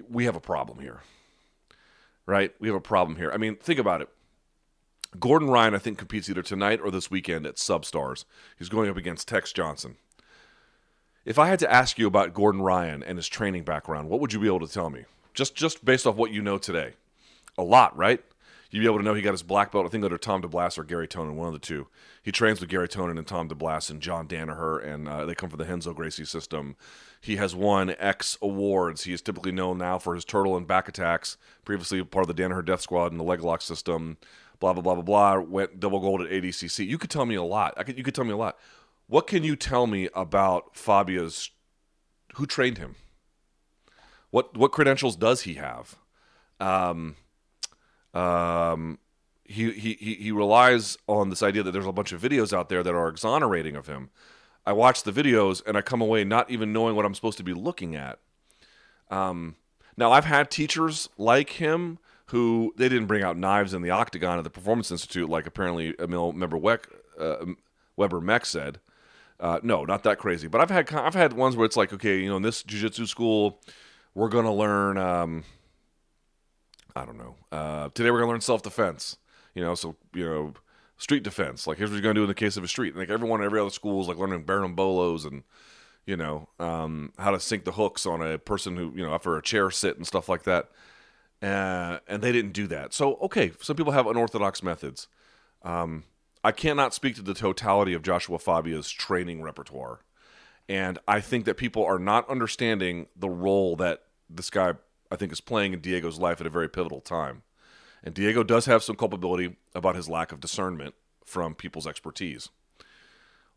[0.08, 1.01] we have a problem here.
[2.27, 2.53] Right?
[2.60, 3.31] We have a problem here.
[3.31, 4.10] I mean, think about it.
[5.19, 8.25] Gordon Ryan, I think, competes either tonight or this weekend at Substars.
[8.58, 9.97] He's going up against Tex Johnson.
[11.25, 14.34] If I had to ask you about Gordon Ryan and his training background, what would
[14.34, 15.06] you be able to tell me?
[15.34, 16.93] Just just based off what you know today
[17.58, 18.23] a lot, right?
[18.71, 20.78] You'd be able to know he got his black belt, I think, under Tom DeBlass
[20.78, 21.88] or Garry Tonon, one of the two.
[22.21, 25.49] He trains with Garry Tonon and Tom DeBlass and John Danaher, and uh, they come
[25.49, 26.75] from the Renzo Gracie system.
[27.21, 29.04] He has won X awards.
[29.04, 32.41] He is typically known now for his turtle and back attacks, previously part of the
[32.41, 34.17] Danaher Death Squad and the leg lock system,
[34.60, 35.39] blah, blah, blah, blah, blah.
[35.39, 36.88] Went double gold at ADCC.
[36.88, 37.74] You could tell me a lot.
[37.78, 38.58] I could, you could tell me a lot.
[39.08, 41.52] What can you tell me about Fabia's,
[42.36, 42.96] who trained him?
[44.32, 45.96] What, what credentials does he have?
[46.60, 47.15] Um,
[48.13, 49.00] um,
[49.44, 52.82] he, he, he relies on this idea that there's a bunch of videos out there
[52.82, 54.10] that are exonerating of him.
[54.65, 57.44] I watch the videos and I come away not even knowing what I'm supposed to
[57.44, 58.20] be looking at.
[59.12, 59.56] Um,
[59.98, 64.38] now, I've had teachers like him who they didn't bring out knives in the octagon
[64.38, 66.86] at the Performance Institute, like apparently Emil member Weck,
[67.20, 67.46] uh,
[67.96, 68.80] Weber Meck said.
[69.40, 70.48] Uh, no, not that crazy.
[70.48, 73.08] But I've had I've had ones where it's like, okay, you know, in this jujitsu
[73.08, 73.60] school,
[74.14, 74.98] we're gonna learn.
[74.98, 75.44] Um,
[76.96, 77.36] I don't know.
[77.52, 79.18] Uh, today we're gonna learn self defense.
[79.54, 80.54] You know, so you know,
[80.98, 81.68] street defense.
[81.68, 82.94] Like here's what you're gonna do in the case of a street.
[82.94, 85.44] And, like everyone in every other school is like learning bolos and
[86.06, 89.36] you know um, how to sink the hooks on a person who you know after
[89.38, 90.70] a chair sit and stuff like that.
[91.41, 92.93] Uh, and they didn't do that.
[92.93, 95.08] So okay, some people have unorthodox methods.
[95.63, 96.04] Um,
[96.43, 100.02] I cannot speak to the totality of Joshua Fabia's training repertoire.
[100.67, 104.74] And I think that people are not understanding the role that this guy
[105.12, 107.43] I think is playing in Diego's life at a very pivotal time.
[108.04, 110.95] And Diego does have some culpability about his lack of discernment
[111.26, 112.50] from people's expertise.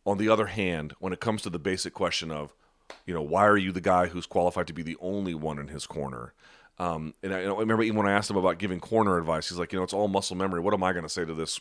[0.07, 2.55] On the other hand, when it comes to the basic question of,
[3.05, 5.69] you know, why are you the guy who's qualified to be the only one in
[5.69, 6.33] his corner?
[6.79, 9.59] Um, and I, I remember even when I asked him about giving corner advice, he's
[9.59, 10.61] like, you know, it's all muscle memory.
[10.61, 11.61] What am I going to say to this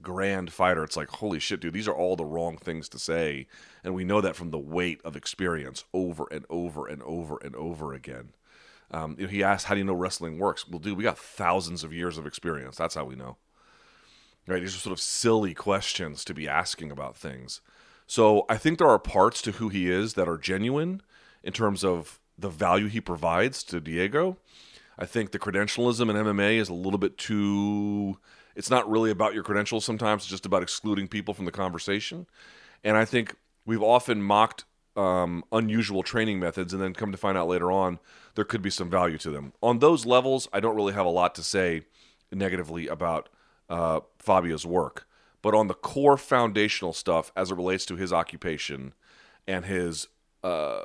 [0.00, 0.82] grand fighter?
[0.82, 3.46] It's like, holy shit, dude, these are all the wrong things to say.
[3.82, 7.54] And we know that from the weight of experience over and over and over and
[7.54, 8.30] over again.
[8.90, 11.18] Um, you know, he asked, "How do you know wrestling works?" Well, dude, we got
[11.18, 12.76] thousands of years of experience.
[12.76, 13.38] That's how we know.
[14.46, 14.60] Right?
[14.60, 17.60] These are sort of silly questions to be asking about things.
[18.06, 21.00] So I think there are parts to who he is that are genuine
[21.42, 24.36] in terms of the value he provides to Diego.
[24.98, 28.18] I think the credentialism in MMA is a little bit too.
[28.54, 32.26] It's not really about your credentials sometimes, it's just about excluding people from the conversation.
[32.82, 33.34] And I think
[33.66, 34.64] we've often mocked
[34.96, 37.98] um, unusual training methods, and then come to find out later on
[38.34, 39.52] there could be some value to them.
[39.62, 41.82] On those levels, I don't really have a lot to say
[42.32, 43.28] negatively about
[43.68, 45.06] uh, Fabia's work,
[45.42, 48.94] but on the core foundational stuff as it relates to his occupation
[49.46, 50.08] and his
[50.42, 50.82] uh,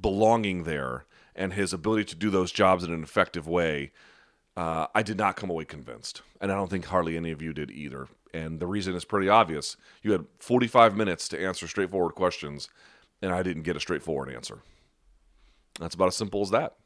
[0.00, 3.92] belonging there and his ability to do those jobs in an effective way,
[4.56, 6.22] uh, I did not come away convinced.
[6.40, 8.08] And I don't think hardly any of you did either.
[8.34, 9.76] And the reason is pretty obvious.
[10.02, 12.68] You had 45 minutes to answer straightforward questions,
[13.20, 14.58] and I didn't get a straightforward answer.
[15.80, 16.76] That's about as simple as that.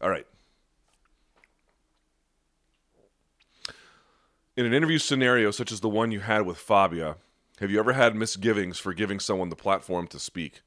[0.00, 0.26] All right.
[4.54, 7.16] In an interview scenario such as the one you had with Fabia,
[7.58, 10.60] have you ever had misgivings for giving someone the platform to speak?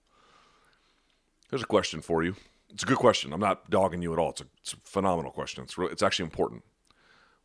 [1.51, 2.35] Here's a question for you.
[2.71, 3.31] It's a good question.
[3.31, 4.31] I'm not dogging you at all.
[4.31, 5.63] It's a, it's a phenomenal question.
[5.63, 6.63] It's it's actually important.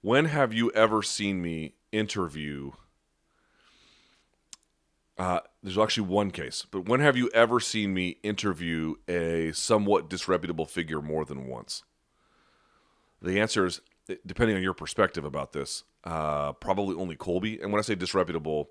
[0.00, 2.72] When have you ever seen me interview?
[5.18, 10.09] Uh, there's actually one case, but when have you ever seen me interview a somewhat
[10.09, 11.83] disreputable figure more than once?
[13.20, 13.83] The answer is,
[14.24, 17.60] depending on your perspective about this, uh, probably only Colby.
[17.60, 18.70] And when I say disreputable,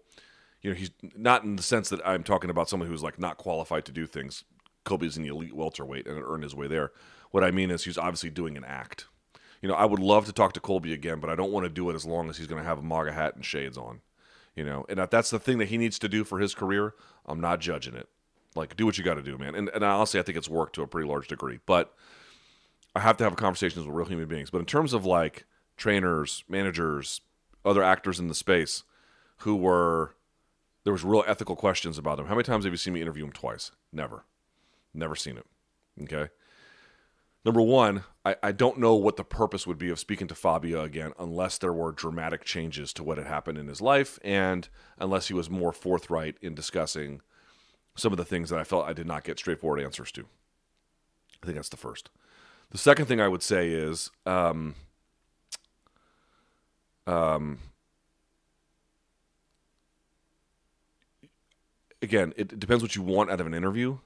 [0.61, 3.37] you know, he's not in the sense that I'm talking about someone who's like not
[3.37, 4.43] qualified to do things.
[4.83, 6.91] Colby's in the elite welterweight and earned his way there.
[7.31, 9.05] What I mean is he's obviously doing an act.
[9.61, 11.69] You know, I would love to talk to Colby again, but I don't want to
[11.69, 14.01] do it as long as he's going to have a MAGA hat and shades on.
[14.55, 16.93] You know, and if that's the thing that he needs to do for his career,
[17.25, 18.09] I'm not judging it.
[18.55, 19.53] Like, do what you got to do, man.
[19.55, 21.59] And, and honestly, I think it's worked to a pretty large degree.
[21.65, 21.93] But
[22.95, 24.49] I have to have conversations with real human beings.
[24.49, 25.45] But in terms of like
[25.79, 27.21] trainers, managers,
[27.65, 28.83] other actors in the space
[29.37, 30.15] who were
[30.83, 32.27] there was real ethical questions about them.
[32.27, 33.71] How many times have you seen me interview them twice?
[33.91, 34.25] Never.
[34.93, 35.45] Never seen it.
[36.03, 36.29] Okay.
[37.45, 40.81] Number one, I, I don't know what the purpose would be of speaking to Fabia
[40.81, 45.29] again unless there were dramatic changes to what had happened in his life and unless
[45.29, 47.21] he was more forthright in discussing
[47.95, 50.25] some of the things that I felt I did not get straightforward answers to.
[51.41, 52.09] I think that's the first.
[52.71, 54.75] The second thing I would say is um,
[57.09, 57.57] um,
[62.03, 63.97] again, it depends what you want out of an interview.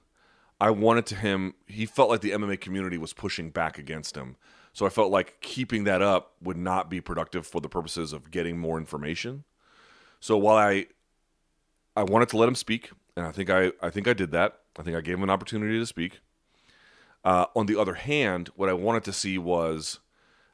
[0.61, 4.37] I wanted to him, he felt like the MMA community was pushing back against him.
[4.71, 8.31] So I felt like keeping that up would not be productive for the purposes of
[8.31, 9.43] getting more information.
[10.21, 10.87] So while I
[11.95, 14.59] I wanted to let him speak, and I think I I think I did that.
[14.79, 16.21] I think I gave him an opportunity to speak.
[17.25, 19.99] Uh, on the other hand, what I wanted to see was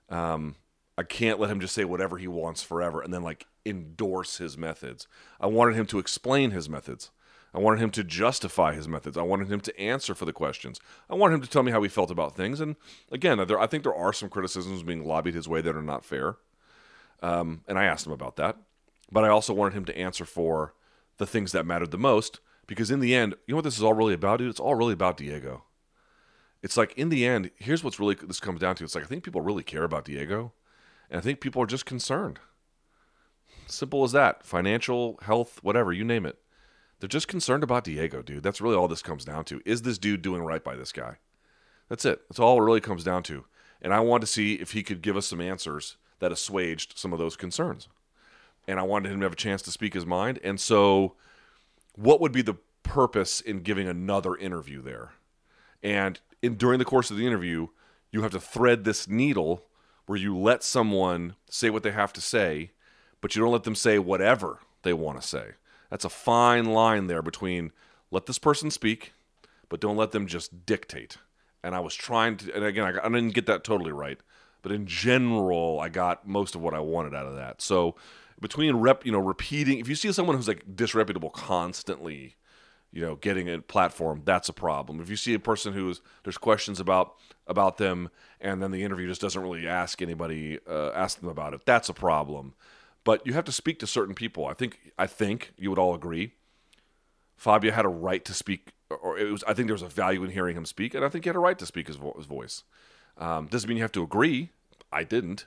[0.09, 0.55] um,
[0.99, 4.57] I can't let him just say whatever he wants forever and then like endorse his
[4.57, 5.07] methods.
[5.39, 7.11] I wanted him to explain his methods.
[7.53, 9.17] I wanted him to justify his methods.
[9.17, 10.77] I wanted him to answer for the questions.
[11.09, 12.59] I wanted him to tell me how he felt about things.
[12.59, 12.75] And
[13.13, 16.03] again, there, I think there are some criticisms being lobbied his way that are not
[16.03, 16.35] fair.
[17.23, 18.57] Um, and I asked him about that.
[19.09, 20.73] But I also wanted him to answer for
[21.17, 22.41] the things that mattered the most.
[22.67, 24.49] Because in the end, you know what this is all really about, dude?
[24.49, 25.63] It's all really about Diego.
[26.61, 28.83] It's like in the end, here's what's really this comes down to.
[28.83, 30.51] It's like I think people really care about Diego,
[31.09, 32.39] and I think people are just concerned.
[33.67, 34.45] Simple as that.
[34.45, 36.37] Financial, health, whatever, you name it.
[36.99, 38.43] They're just concerned about Diego, dude.
[38.43, 39.61] That's really all this comes down to.
[39.65, 41.17] Is this dude doing right by this guy?
[41.87, 42.21] That's it.
[42.27, 43.45] That's all it really comes down to.
[43.81, 47.13] And I wanted to see if he could give us some answers that assuaged some
[47.13, 47.87] of those concerns.
[48.67, 50.39] And I wanted him to have a chance to speak his mind.
[50.43, 51.15] And so,
[51.95, 55.13] what would be the purpose in giving another interview there?
[55.81, 57.67] And in during the course of the interview,
[58.11, 59.63] you have to thread this needle
[60.09, 62.71] where you let someone say what they have to say,
[63.21, 65.49] but you don't let them say whatever they want to say.
[65.91, 67.71] That's a fine line there between
[68.09, 69.13] let this person speak,
[69.69, 71.17] but don't let them just dictate.
[71.63, 74.17] And I was trying to, and again, I, I didn't get that totally right,
[74.63, 77.61] but in general, I got most of what I wanted out of that.
[77.61, 77.93] So
[78.41, 82.35] between rep, you know, repeating, if you see someone who's like disreputable constantly,
[82.91, 84.99] you know, getting a platform, that's a problem.
[84.99, 87.15] If you see a person who's there's questions about
[87.47, 91.53] about them, and then the interview just doesn't really ask anybody, uh, ask them about
[91.53, 92.53] it, that's a problem.
[93.03, 94.45] But you have to speak to certain people.
[94.45, 96.33] I think I think you would all agree.
[97.37, 99.43] Fabia had a right to speak, or it was.
[99.45, 101.35] I think there was a value in hearing him speak, and I think he had
[101.35, 102.63] a right to speak his, vo- his voice.
[103.17, 104.49] Um, doesn't mean you have to agree.
[104.91, 105.45] I didn't,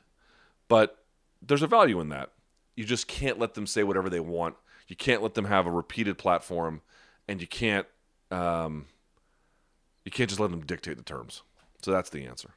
[0.68, 1.04] but
[1.40, 2.30] there's a value in that.
[2.76, 4.56] You just can't let them say whatever they want.
[4.88, 6.80] You can't let them have a repeated platform,
[7.28, 7.86] and you can't
[8.30, 8.86] um,
[10.04, 11.42] you can't just let them dictate the terms.
[11.82, 12.50] So that's the answer.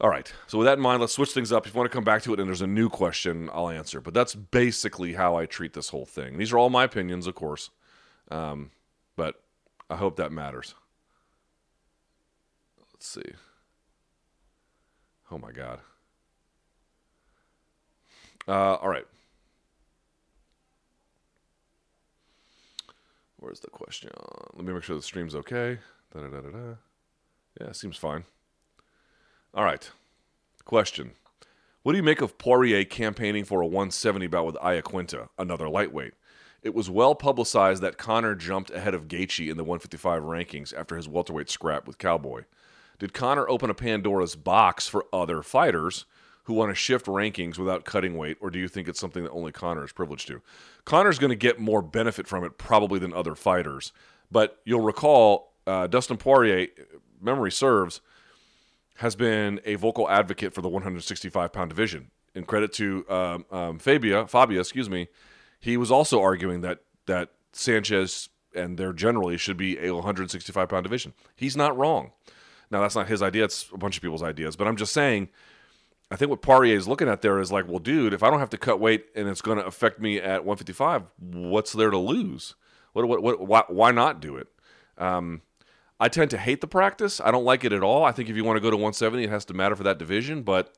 [0.00, 0.32] All right.
[0.46, 1.66] So with that in mind, let's switch things up.
[1.66, 4.00] If you want to come back to it and there's a new question, I'll answer.
[4.00, 6.38] But that's basically how I treat this whole thing.
[6.38, 7.70] These are all my opinions, of course.
[8.30, 8.70] Um,
[9.16, 9.42] but
[9.90, 10.74] I hope that matters.
[12.92, 13.34] Let's see.
[15.32, 15.80] Oh my God.
[18.46, 19.06] Uh, all right.
[23.38, 24.10] Where's the question?
[24.54, 25.78] Let me make sure the stream's okay.
[26.12, 26.74] Da-da-da-da-da.
[27.60, 28.24] Yeah, seems fine.
[29.54, 29.88] All right.
[30.64, 31.12] Question.
[31.82, 36.14] What do you make of Poirier campaigning for a 170 bout with Iaquinta, another lightweight?
[36.62, 40.96] It was well publicized that Conor jumped ahead of Gaethje in the 155 rankings after
[40.96, 42.42] his welterweight scrap with Cowboy.
[42.98, 46.04] Did Conor open a Pandora's box for other fighters
[46.48, 49.30] who want to shift rankings without cutting weight, or do you think it's something that
[49.32, 50.40] only Conor is privileged to?
[50.86, 53.92] Conor's going to get more benefit from it probably than other fighters.
[54.30, 56.68] But you'll recall uh, Dustin Poirier,
[57.20, 58.00] memory serves,
[58.96, 62.10] has been a vocal advocate for the 165 pound division.
[62.34, 65.08] In credit to um, um, Fabia, Fabia, excuse me,
[65.60, 70.84] he was also arguing that that Sanchez and there generally should be a 165 pound
[70.84, 71.12] division.
[71.36, 72.12] He's not wrong.
[72.70, 74.56] Now that's not his idea; it's a bunch of people's ideas.
[74.56, 75.28] But I'm just saying,
[76.10, 78.38] I think what Poirier is looking at there is like, well, dude, if I don't
[78.38, 81.98] have to cut weight and it's going to affect me at 155, what's there to
[81.98, 82.54] lose?
[82.94, 84.48] What, what, what why, why not do it?
[84.96, 85.42] Um,
[86.00, 87.20] I tend to hate the practice.
[87.20, 88.04] I don't like it at all.
[88.04, 89.98] I think if you want to go to 170, it has to matter for that
[89.98, 90.42] division.
[90.42, 90.74] But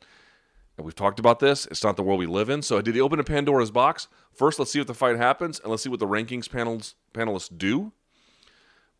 [0.78, 1.66] we've talked about this.
[1.66, 2.62] It's not the world we live in.
[2.62, 4.08] So did he open a Pandora's box?
[4.32, 7.56] First, let's see if the fight happens, and let's see what the rankings panels panelists
[7.56, 7.92] do.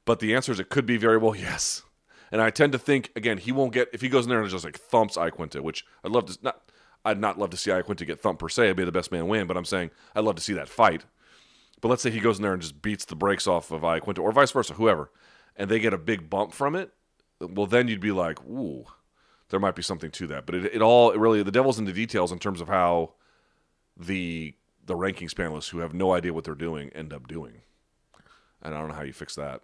[0.04, 1.82] But the answer is it could be very well yes.
[2.32, 4.50] And I tend to think again he won't get if he goes in there and
[4.50, 6.62] just like thumps Iaquinta, which I'd love to not.
[7.02, 8.68] I'd not love to see Iaquinta get thumped per se.
[8.68, 11.06] I'd be the best man win, but I'm saying I'd love to see that fight.
[11.80, 14.18] But let's say he goes in there and just beats the brakes off of Iaquinta,
[14.18, 15.10] or vice versa, whoever
[15.60, 16.90] and they get a big bump from it,
[17.38, 18.86] well, then you'd be like, ooh,
[19.50, 20.46] there might be something to that.
[20.46, 23.12] But it, it all it really the devil's in the details in terms of how
[23.96, 27.60] the the rankings panelists who have no idea what they're doing end up doing.
[28.62, 29.60] And I don't know how you fix that.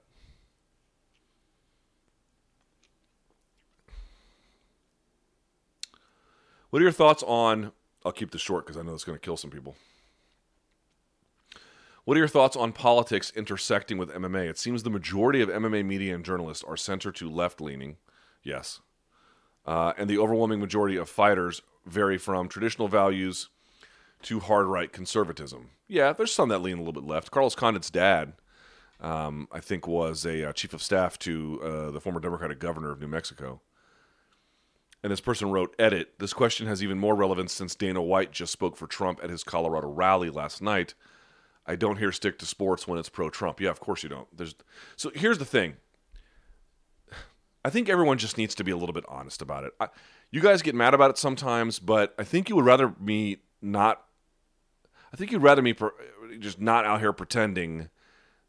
[6.71, 7.73] What are your thoughts on?
[8.05, 9.77] I'll keep this short because I know it's going to kill some people.
[12.05, 14.49] What are your thoughts on politics intersecting with MMA?
[14.49, 17.97] It seems the majority of MMA media and journalists are center to left leaning.
[18.45, 18.81] Yes.
[19.67, 23.49] Uh, and the overwhelming majority of fighters vary from traditional values
[24.23, 25.71] to hard right conservatism.
[25.89, 27.33] Yeah, there's some that lean a little bit left.
[27.33, 28.35] Carlos Condit's dad,
[29.01, 32.93] um, I think, was a uh, chief of staff to uh, the former Democratic governor
[32.93, 33.61] of New Mexico.
[35.07, 38.53] And this person wrote, Edit, this question has even more relevance since Dana White just
[38.53, 40.95] spoke for Trump at his Colorado rally last night
[41.67, 43.61] I don't hear stick to sports when it's pro Trump.
[43.61, 44.29] Yeah, of course you don't.
[44.37, 44.55] There's
[44.95, 45.77] so here's the thing.
[47.65, 49.73] I think everyone just needs to be a little bit honest about it.
[49.81, 49.89] I,
[50.31, 54.05] you guys get mad about it sometimes, but I think you would rather me not.
[55.13, 55.93] I think you'd rather me per,
[56.39, 57.91] just not out here pretending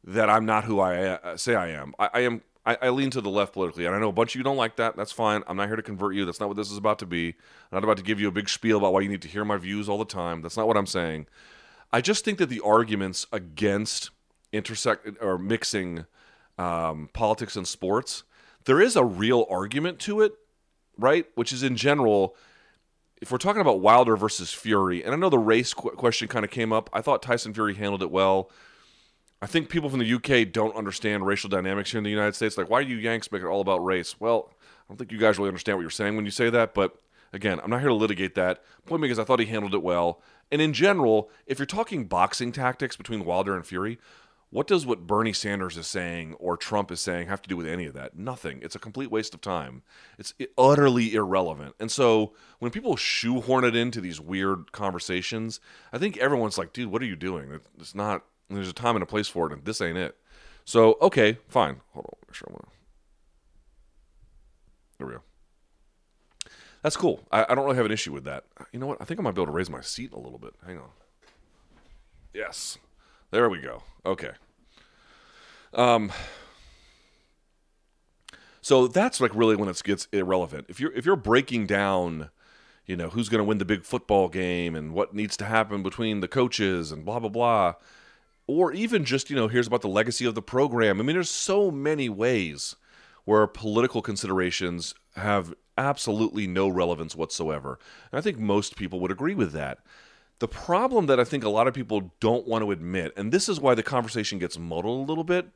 [0.03, 1.93] that I'm not who I uh, say I am.
[1.97, 2.41] I, I am.
[2.67, 4.57] I, I, lean to the left politically, and I know a bunch of you don't
[4.57, 4.97] like that.
[4.97, 5.41] That's fine.
[5.47, 6.25] I'm not here to convert you.
[6.25, 7.29] That's not what this is about to be.
[7.29, 9.45] I'm not about to give you a big spiel about why you need to hear
[9.45, 10.41] my views all the time.
[10.41, 11.27] That's not what I'm saying.
[11.93, 14.09] I just think that the arguments against
[14.51, 16.05] intersect or mixing
[16.57, 18.23] um, politics and sports,
[18.65, 20.33] there is a real argument to it,
[20.97, 21.25] right?
[21.35, 22.35] Which is in general,
[23.21, 26.43] if we're talking about Wilder versus Fury, and I know the race qu- question kind
[26.43, 26.89] of came up.
[26.91, 28.51] I thought Tyson Fury handled it well.
[29.41, 32.57] I think people from the UK don't understand racial dynamics here in the United States.
[32.57, 34.19] Like, why do you Yanks make it all about race?
[34.19, 36.73] Well, I don't think you guys really understand what you're saying when you say that,
[36.73, 36.97] but
[37.33, 38.63] again, I'm not here to litigate that.
[38.85, 40.21] Point being is, I thought he handled it well.
[40.51, 43.99] And in general, if you're talking boxing tactics between Wilder and Fury,
[44.49, 47.67] what does what Bernie Sanders is saying or Trump is saying have to do with
[47.67, 48.17] any of that?
[48.17, 48.59] Nothing.
[48.61, 49.83] It's a complete waste of time.
[50.17, 51.75] It's utterly irrelevant.
[51.81, 55.59] And so when people shoehorn it into these weird conversations,
[55.91, 57.59] I think everyone's like, dude, what are you doing?
[57.77, 60.15] It's not, there's a time and a place for it, and this ain't it.
[60.65, 61.81] So, okay, fine.
[61.93, 62.17] Hold on.
[62.27, 62.69] Make sure I want to.
[64.97, 65.21] There we go.
[66.81, 67.21] That's cool.
[67.31, 68.45] I, I don't really have an issue with that.
[68.71, 69.01] You know what?
[69.01, 70.53] I think I might be able to raise my seat a little bit.
[70.65, 70.89] Hang on.
[72.33, 72.77] Yes.
[73.31, 73.83] There we go.
[74.05, 74.31] Okay.
[75.73, 76.11] Um.
[78.61, 80.65] So that's like really when it gets irrelevant.
[80.69, 82.29] If you're if you're breaking down,
[82.85, 85.83] you know, who's going to win the big football game and what needs to happen
[85.83, 87.73] between the coaches and blah blah blah,
[88.47, 90.99] or even just you know, here's about the legacy of the program.
[90.99, 92.75] I mean, there's so many ways
[93.25, 97.77] where political considerations have absolutely no relevance whatsoever.
[98.11, 99.79] And I think most people would agree with that.
[100.39, 103.49] The problem that I think a lot of people don't want to admit, and this
[103.49, 105.49] is why the conversation gets muddled a little bit,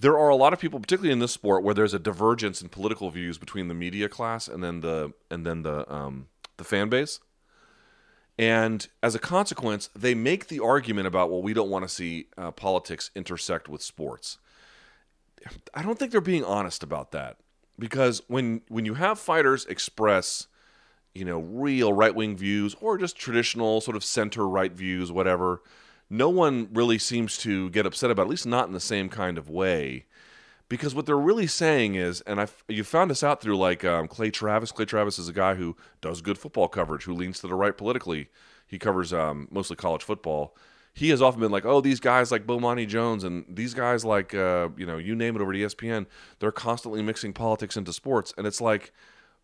[0.00, 2.70] there are a lot of people, particularly in this sport, where there's a divergence in
[2.70, 6.88] political views between the media class and then the and then the um, the fan
[6.88, 7.20] base.
[8.40, 12.28] And as a consequence, they make the argument about, well, we don't want to see
[12.38, 14.38] uh, politics intersect with sports.
[15.74, 17.36] I don't think they're being honest about that
[17.78, 20.46] because when when you have fighters express
[21.14, 25.62] you know real right wing views or just traditional sort of center right views whatever
[26.10, 29.38] no one really seems to get upset about, at least not in the same kind
[29.38, 30.06] of way.
[30.70, 34.06] Because what they're really saying is, and I you found this out through like um,
[34.06, 34.70] Clay Travis.
[34.70, 37.76] Clay Travis is a guy who does good football coverage, who leans to the right
[37.76, 38.28] politically.
[38.68, 40.56] He covers um, mostly college football.
[40.94, 44.32] He has often been like, oh, these guys like Bomani Jones and these guys like,
[44.32, 46.06] uh, you know, you name it over at ESPN,
[46.38, 48.32] they're constantly mixing politics into sports.
[48.38, 48.92] And it's like,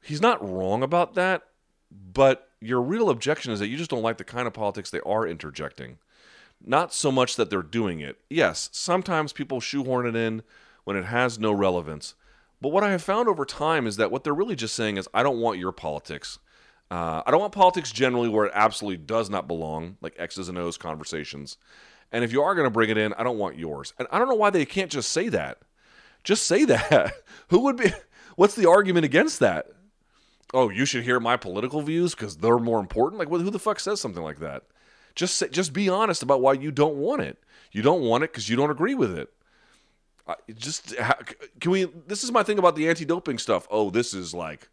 [0.00, 1.42] he's not wrong about that,
[1.90, 5.00] but your real objection is that you just don't like the kind of politics they
[5.00, 5.98] are interjecting.
[6.64, 8.18] Not so much that they're doing it.
[8.30, 10.42] Yes, sometimes people shoehorn it in
[10.86, 12.14] when it has no relevance.
[12.60, 15.08] But what I have found over time is that what they're really just saying is,
[15.12, 16.38] I don't want your politics.
[16.92, 20.56] Uh, I don't want politics generally where it absolutely does not belong, like X's and
[20.56, 21.58] O's conversations.
[22.12, 23.94] And if you are going to bring it in, I don't want yours.
[23.98, 25.58] And I don't know why they can't just say that.
[26.22, 27.14] Just say that.
[27.48, 27.90] Who would be?
[28.36, 29.66] What's the argument against that?
[30.54, 33.18] Oh, you should hear my political views because they're more important.
[33.18, 34.62] Like, who the fuck says something like that?
[35.16, 37.38] Just say, just be honest about why you don't want it.
[37.72, 39.32] You don't want it because you don't agree with it.
[40.56, 40.94] Just
[41.60, 41.84] can we?
[41.84, 43.66] This is my thing about the anti-doping stuff.
[43.70, 44.68] Oh, this is like,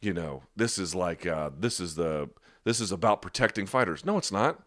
[0.00, 2.30] you know, this is like uh, this is the
[2.64, 4.04] this is about protecting fighters.
[4.04, 4.60] No, it's not.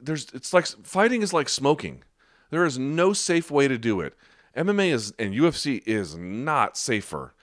[0.00, 2.04] There's it's like fighting is like smoking.
[2.50, 4.14] There is no safe way to do it.
[4.56, 7.34] MMA is and UFC is not safer.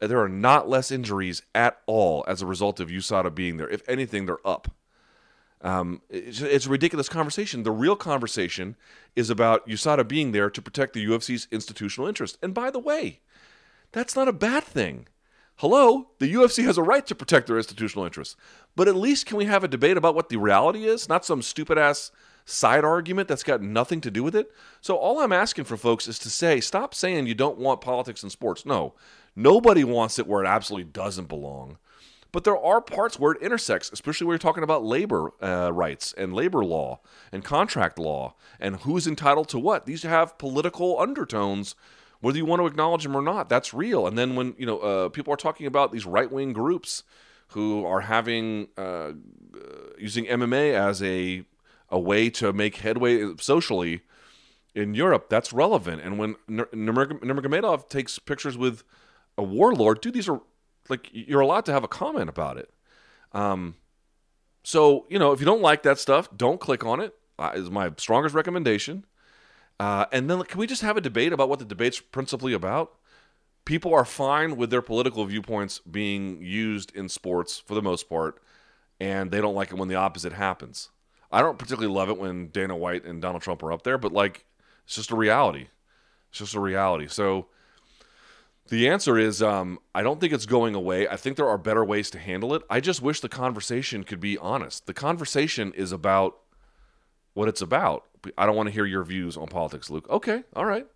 [0.00, 3.68] There are not less injuries at all as a result of USADA being there.
[3.68, 4.68] If anything, they're up.
[5.60, 7.64] Um, it's, it's, a ridiculous conversation.
[7.64, 8.76] The real conversation
[9.16, 12.38] is about USADA being there to protect the UFC's institutional interest.
[12.42, 13.20] And by the way,
[13.90, 15.08] that's not a bad thing.
[15.56, 18.36] Hello, the UFC has a right to protect their institutional interests.
[18.76, 21.42] But at least can we have a debate about what the reality is, not some
[21.42, 22.12] stupid ass
[22.44, 24.52] side argument that's got nothing to do with it.
[24.80, 28.22] So all I'm asking for folks is to say, stop saying you don't want politics
[28.22, 28.64] in sports.
[28.64, 28.94] No,
[29.34, 31.78] nobody wants it where it absolutely doesn't belong.
[32.30, 36.12] But there are parts where it intersects, especially when you're talking about labor uh, rights
[36.16, 37.00] and labor law
[37.32, 39.86] and contract law and who's entitled to what.
[39.86, 41.74] These have political undertones,
[42.20, 43.48] whether you want to acknowledge them or not.
[43.48, 44.06] That's real.
[44.06, 47.02] And then when you know uh, people are talking about these right wing groups
[47.48, 49.12] who are having uh, uh
[49.98, 51.44] using MMA as a
[51.88, 54.02] a way to make headway socially
[54.74, 56.02] in Europe, that's relevant.
[56.02, 58.84] And when Nurmagomedov takes pictures with
[59.38, 60.42] a warlord, dude, these are
[60.88, 62.70] like you're allowed to have a comment about it.
[63.32, 63.76] Um,
[64.62, 67.14] so you know, if you don't like that stuff, don't click on it.
[67.38, 69.04] Uh, is my strongest recommendation.
[69.78, 72.94] Uh, and then can we just have a debate about what the debate's principally about?
[73.64, 78.42] People are fine with their political viewpoints being used in sports for the most part,
[78.98, 80.90] and they don't like it when the opposite happens.
[81.30, 84.12] I don't particularly love it when Dana White and Donald Trump are up there, but
[84.12, 84.46] like
[84.84, 85.68] it's just a reality.
[86.30, 87.06] It's just a reality.
[87.06, 87.48] So
[88.68, 91.08] the answer is um, I don't think it's going away.
[91.08, 92.62] I think there are better ways to handle it.
[92.68, 94.86] I just wish the conversation could be honest.
[94.86, 96.38] The conversation is about
[97.34, 98.04] what it's about.
[98.36, 100.08] I don't want to hear your views on politics, Luke.
[100.10, 100.86] Okay, all right.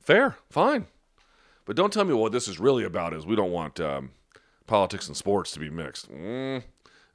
[0.00, 0.86] Fair, fine.
[1.64, 4.10] But don't tell me what this is really about is we don't want um,
[4.66, 6.10] politics and sports to be mixed.
[6.10, 6.62] Mm,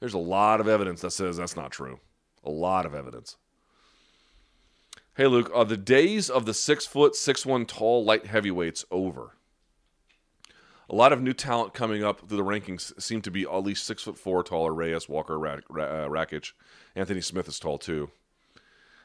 [0.00, 2.00] there's a lot of evidence that says that's not true.
[2.44, 3.36] A lot of evidence.
[5.16, 9.34] Hey, Luke, are the days of the six foot, six one tall light heavyweights over?
[10.90, 13.84] A lot of new talent coming up through the rankings seem to be at least
[13.84, 14.72] six foot four taller.
[14.72, 16.52] Reyes, Walker, Rak- uh, Rakic,
[16.96, 18.10] Anthony Smith is tall too.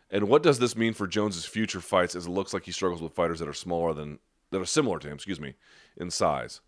[0.09, 2.15] And what does this mean for Jones's future fights?
[2.15, 4.19] As it looks like he struggles with fighters that are smaller than
[4.51, 5.15] that are similar to him.
[5.15, 5.55] Excuse me,
[5.97, 6.61] in size.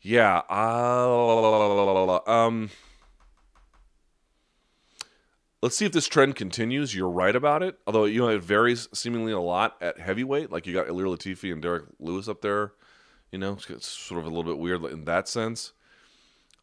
[0.00, 0.42] Yeah.
[0.50, 2.70] Uh, um.
[5.62, 6.94] Let's see if this trend continues.
[6.94, 7.78] You're right about it.
[7.86, 10.50] Although you know it varies seemingly a lot at heavyweight.
[10.50, 12.72] Like you got Ilir Latifi and Derrick Lewis up there
[13.36, 15.74] you know, it's sort of a little bit weird in that sense.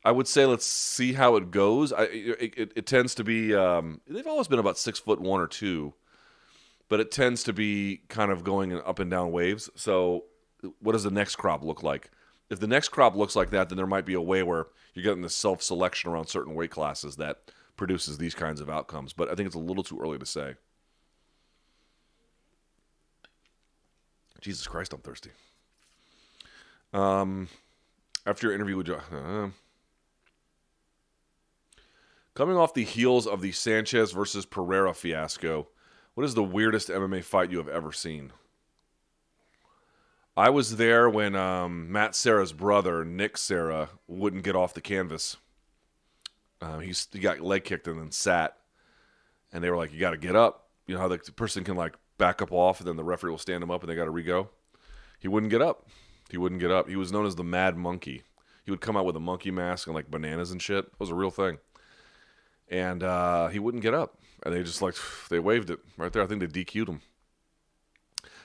[0.04, 1.94] I would say let's see how it goes.
[1.94, 5.40] I, it, it, it tends to be um, they've always been about six foot one
[5.40, 5.94] or two,
[6.90, 9.70] but it tends to be kind of going in up and down waves.
[9.76, 10.24] So,
[10.80, 12.10] what does the next crop look like?
[12.50, 14.66] If the next crop looks like that, then there might be a way where
[14.96, 19.14] you're getting this self selection around certain weight classes that produces these kinds of outcomes.
[19.14, 20.56] But I think it's a little too early to say.
[24.42, 25.30] Jesus Christ, I'm thirsty.
[26.94, 27.50] Um,
[28.26, 29.50] after your interview with uh,
[32.36, 35.68] coming off the heels of the Sanchez versus Pereira fiasco,
[36.14, 38.32] what is the weirdest MMA fight you have ever seen?
[40.36, 45.38] I was there when um, Matt Serra's brother, Nick Serra, wouldn't get off the canvas.
[46.82, 48.58] He, he got leg kicked and then sat.
[49.52, 50.70] And they were like, You got to get up.
[50.88, 53.38] You know how the person can like back up off and then the referee will
[53.38, 54.50] stand him up and they got to re go?
[55.20, 55.88] He wouldn't get up.
[56.34, 56.90] He wouldn't get up.
[56.90, 58.24] He was known as the Mad Monkey.
[58.66, 60.86] He would come out with a monkey mask and like bananas and shit.
[60.86, 61.60] It was a real thing.
[62.68, 64.96] and uh, he wouldn't get up, and they just like
[65.30, 66.24] they waved it right there.
[66.24, 67.02] I think they DQ'd him.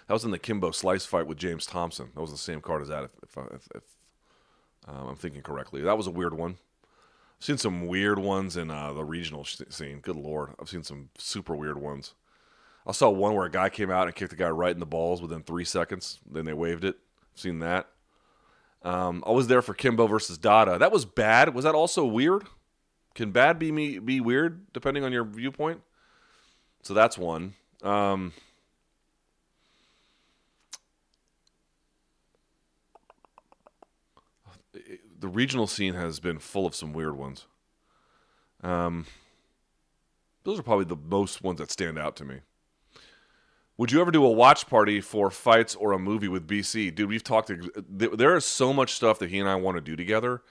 [0.06, 2.10] That was in the Kimbo Slice fight with James Thompson.
[2.14, 3.82] That was the same card as that, if, if, if, if
[4.86, 5.80] um, I'm thinking correctly.
[5.80, 6.58] That was a weird one.
[7.38, 10.00] I've seen some weird ones in uh, the regional scene.
[10.00, 12.12] Good lord, I've seen some super weird ones.
[12.86, 14.84] I saw one where a guy came out and kicked the guy right in the
[14.84, 16.18] balls within three seconds.
[16.30, 16.98] Then they waved it.
[17.38, 17.86] Seen that.
[18.82, 20.76] Um, I was there for Kimbo versus Dada.
[20.76, 21.54] That was bad.
[21.54, 22.44] Was that also weird?
[23.14, 25.82] Can bad be me be weird depending on your viewpoint?
[26.82, 27.54] So that's one.
[27.82, 28.32] Um,
[35.20, 37.46] the regional scene has been full of some weird ones.
[38.64, 39.06] Um,
[40.42, 42.40] those are probably the most ones that stand out to me.
[43.78, 46.92] Would you ever do a watch party for fights or a movie with BC?
[46.96, 47.52] Dude, we've talked.
[47.88, 50.42] There is so much stuff that he and I want to do together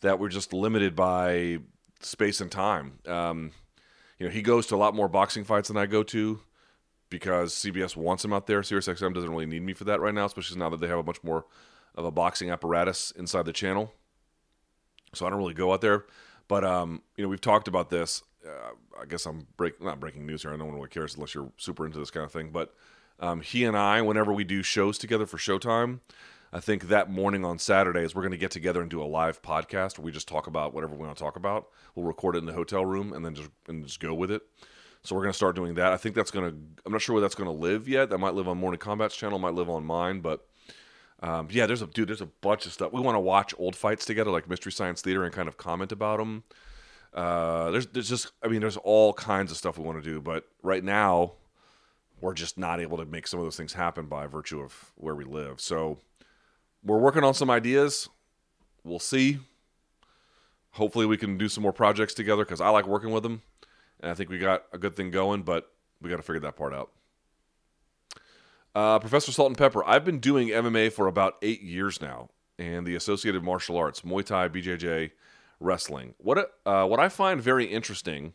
[0.00, 1.58] that we're just limited by
[2.00, 2.98] space and time.
[3.06, 3.52] Um,
[4.18, 6.40] you know, he goes to a lot more boxing fights than I go to
[7.10, 8.62] because CBS wants him out there.
[8.62, 11.02] SiriusXM doesn't really need me for that right now, especially now that they have a
[11.02, 11.44] much more
[11.96, 13.92] of a boxing apparatus inside the channel.
[15.12, 16.06] So I don't really go out there.
[16.48, 20.26] But um, you know, we've talked about this uh, I guess I'm break not breaking
[20.26, 20.52] news here.
[20.52, 22.50] I know no one really cares unless you're super into this kind of thing.
[22.50, 22.74] But
[23.18, 26.00] um, he and I, whenever we do shows together for Showtime,
[26.52, 29.42] I think that morning on Saturdays we're going to get together and do a live
[29.42, 31.68] podcast where we just talk about whatever we want to talk about.
[31.94, 34.42] We'll record it in the hotel room and then just and just go with it.
[35.02, 35.92] So we're going to start doing that.
[35.92, 36.56] I think that's going to.
[36.84, 38.10] I'm not sure where that's going to live yet.
[38.10, 39.38] That might live on Morning Combat's channel.
[39.38, 40.46] Might live on mine, but.
[41.22, 42.08] Um, yeah, there's a dude.
[42.08, 42.94] There's a bunch of stuff.
[42.94, 45.92] We want to watch old fights together, like Mystery Science Theater, and kind of comment
[45.92, 46.44] about them.
[47.12, 50.20] Uh, there's there's just I mean there's all kinds of stuff we want to do,
[50.20, 51.32] but right now
[52.20, 55.14] we're just not able to make some of those things happen by virtue of where
[55.14, 55.60] we live.
[55.60, 55.98] So
[56.84, 58.08] we're working on some ideas.
[58.84, 59.38] We'll see.
[60.72, 63.42] Hopefully we can do some more projects together because I like working with them,
[64.00, 65.42] and I think we got a good thing going.
[65.42, 66.90] But we got to figure that part out.
[68.72, 72.86] Uh, Professor Salt and Pepper, I've been doing MMA for about eight years now, and
[72.86, 75.10] the associated martial arts, Muay Thai, BJJ,
[75.60, 76.14] wrestling.
[76.18, 78.32] What uh, what I find very interesting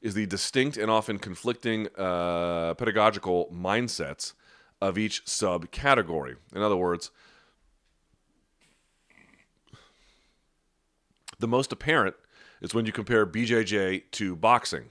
[0.00, 4.34] is the distinct and often conflicting uh, pedagogical mindsets
[4.80, 6.36] of each subcategory.
[6.54, 7.10] In other words,
[11.38, 12.14] the most apparent
[12.60, 14.90] is when you compare BJJ to boxing.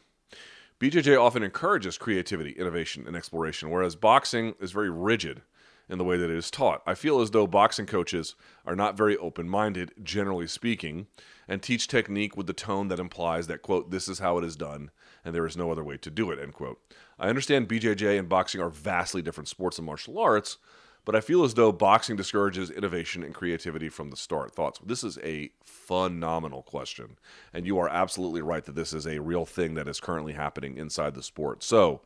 [0.79, 5.43] BJJ often encourages creativity, innovation, and exploration, whereas boxing is very rigid
[5.87, 6.81] in the way that it is taught.
[6.85, 8.35] I feel as though boxing coaches
[8.65, 11.07] are not very open minded, generally speaking,
[11.47, 14.55] and teach technique with the tone that implies that, quote, this is how it is
[14.55, 14.91] done
[15.23, 16.79] and there is no other way to do it, end quote.
[17.19, 20.57] I understand BJJ and boxing are vastly different sports and martial arts,
[21.05, 24.55] but I feel as though boxing discourages innovation and creativity from the start.
[24.55, 24.79] Thoughts?
[24.85, 27.17] This is a phenomenal question,
[27.53, 30.77] and you are absolutely right that this is a real thing that is currently happening
[30.77, 31.63] inside the sport.
[31.63, 32.01] So,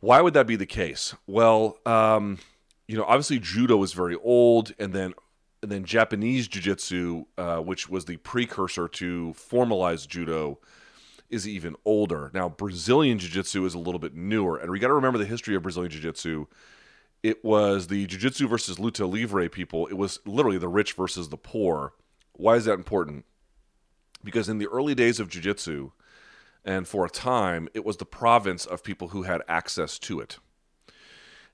[0.00, 1.14] why would that be the case?
[1.26, 2.38] Well, um,
[2.86, 5.14] you know, obviously judo is very old, and then
[5.62, 10.58] and then Japanese jiu-jitsu, uh, which was the precursor to formalized judo,
[11.30, 12.30] is even older.
[12.32, 15.54] Now, Brazilian jiu-jitsu is a little bit newer, and we got to remember the history
[15.56, 16.46] of Brazilian jiu-jitsu.
[17.22, 19.86] It was the jiu-jitsu versus luta livre people.
[19.88, 21.94] It was literally the rich versus the poor.
[22.32, 23.24] Why is that important?
[24.22, 25.90] Because in the early days of jiu-jitsu,
[26.64, 30.38] and for a time, it was the province of people who had access to it.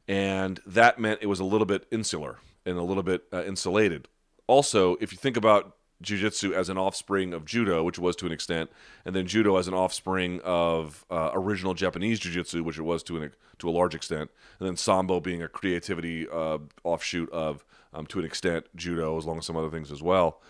[0.07, 4.09] And that meant it was a little bit insular and a little bit uh, insulated.
[4.47, 8.33] Also, if you think about jiu-jitsu as an offspring of judo which was to an
[8.33, 8.71] extent
[9.05, 13.17] and then judo as an offspring of uh, original japanese jiu-jitsu which it was to
[13.17, 18.07] an to a large extent and then sambo being a creativity uh, offshoot of um,
[18.07, 20.41] to an extent judo as long as some other things as well.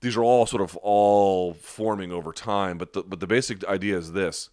[0.00, 3.98] These are all sort of all forming over time but the, but the basic idea
[3.98, 4.50] is this.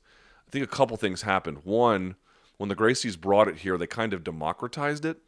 [0.47, 1.59] I think a couple things happened.
[1.63, 2.15] One
[2.57, 5.19] when the gracies brought it here they kind of democratized it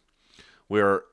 [0.68, 1.03] where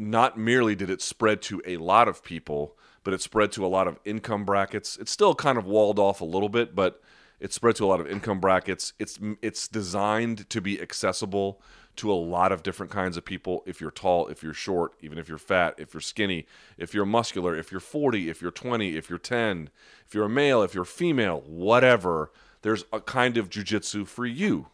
[0.00, 2.74] not merely did it spread to a lot of people,
[3.04, 4.96] but it spread to a lot of income brackets.
[4.98, 7.02] It's still kind of walled off a little bit, but
[7.38, 8.94] it spread to a lot of income brackets.
[8.98, 11.60] It's it's designed to be accessible
[11.96, 13.62] to a lot of different kinds of people.
[13.66, 16.46] If you're tall, if you're short, even if you're fat, if you're skinny,
[16.78, 19.68] if you're muscular, if you're 40, if you're 20, if you're 10,
[20.06, 22.30] if you're a male, if you're female, whatever,
[22.62, 24.68] there's a kind of jujitsu for you.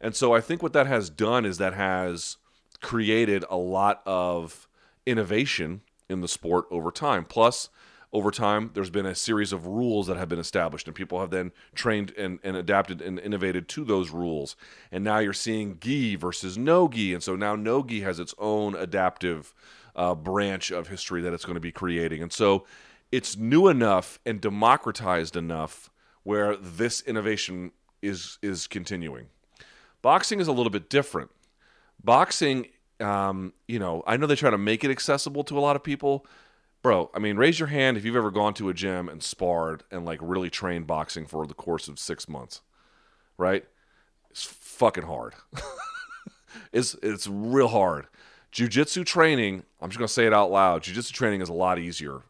[0.00, 2.36] And so I think what that has done is that has
[2.80, 4.68] created a lot of
[5.06, 7.24] innovation in the sport over time.
[7.24, 7.68] Plus,
[8.10, 11.30] over time, there's been a series of rules that have been established, and people have
[11.30, 14.56] then trained and, and adapted and innovated to those rules.
[14.90, 18.34] And now you're seeing gi versus no gi, and so now no gi has its
[18.38, 19.52] own adaptive
[19.94, 22.22] uh, branch of history that it's going to be creating.
[22.22, 22.64] And so
[23.12, 25.90] it's new enough and democratized enough
[26.22, 29.26] where this innovation is is continuing.
[30.00, 31.30] Boxing is a little bit different.
[32.02, 32.66] Boxing,
[33.00, 35.82] um, you know, I know they try to make it accessible to a lot of
[35.82, 36.26] people.
[36.82, 39.82] Bro, I mean, raise your hand if you've ever gone to a gym and sparred
[39.90, 42.60] and like really trained boxing for the course of six months,
[43.36, 43.64] right?
[44.30, 45.34] It's fucking hard.
[46.72, 48.06] it's it's real hard.
[48.52, 50.82] Jiu-jitsu training, I'm just to say it out loud.
[50.84, 52.22] Jiu-jitsu training is a lot easier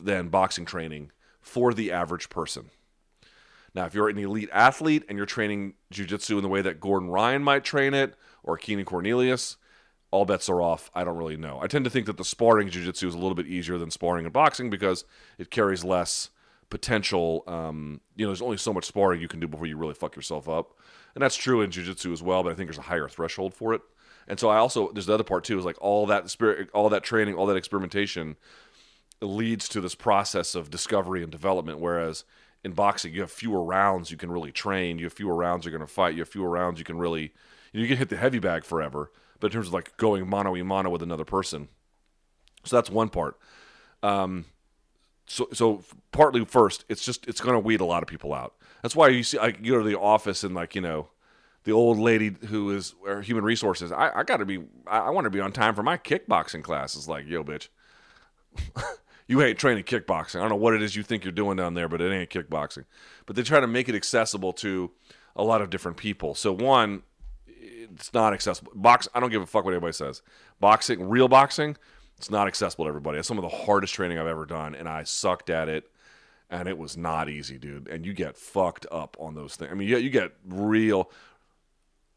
[0.00, 2.70] than boxing training for the average person.
[3.74, 7.10] Now, if you're an elite athlete and you're training jiu-jitsu in the way that Gordon
[7.10, 9.56] Ryan might train it or Keenan Cornelius,
[10.10, 10.90] all bets are off.
[10.94, 11.58] I don't really know.
[11.62, 14.26] I tend to think that the sparring jiu-jitsu is a little bit easier than sparring
[14.26, 15.04] in boxing because
[15.38, 16.30] it carries less
[16.68, 17.44] potential.
[17.46, 20.16] Um, you know, there's only so much sparring you can do before you really fuck
[20.16, 20.78] yourself up,
[21.14, 22.42] and that's true in jiu-jitsu as well.
[22.42, 23.82] But I think there's a higher threshold for it.
[24.28, 26.88] And so I also there's the other part too is like all that spirit, all
[26.90, 28.36] that training, all that experimentation
[29.20, 31.78] leads to this process of discovery and development.
[31.80, 32.24] Whereas
[32.64, 34.98] in boxing, you have fewer rounds you can really train.
[34.98, 36.14] You have fewer rounds you're going to fight.
[36.14, 37.32] You have fewer rounds you can really
[37.72, 39.10] you, can hit the heavy bag forever.
[39.40, 41.68] But in terms of like going mano a mano with another person,
[42.64, 43.38] so that's one part.
[44.02, 44.44] Um,
[45.26, 48.54] so so partly first, it's just it's going to weed a lot of people out.
[48.82, 51.08] That's why you see I go to the office and like you know
[51.64, 53.92] the old lady who is human resources.
[53.92, 54.62] I, I got to be.
[54.86, 56.96] I, I want to be on time for my kickboxing class.
[56.96, 57.68] It's like, yo, bitch,
[59.26, 60.36] you ain't training kickboxing.
[60.36, 62.30] I don't know what it is you think you're doing down there, but it ain't
[62.30, 62.84] kickboxing.
[63.26, 64.90] But they try to make it accessible to
[65.36, 66.34] a lot of different people.
[66.34, 67.02] So one,
[67.94, 68.72] it's not accessible.
[68.74, 69.08] Box.
[69.14, 70.22] I don't give a fuck what anybody says.
[70.60, 71.76] Boxing, real boxing,
[72.16, 73.18] it's not accessible to everybody.
[73.18, 75.88] It's some of the hardest training I've ever done, and I sucked at it
[76.50, 77.88] and it was not easy, dude.
[77.88, 79.70] And you get fucked up on those things.
[79.72, 81.10] I mean, you, you get real,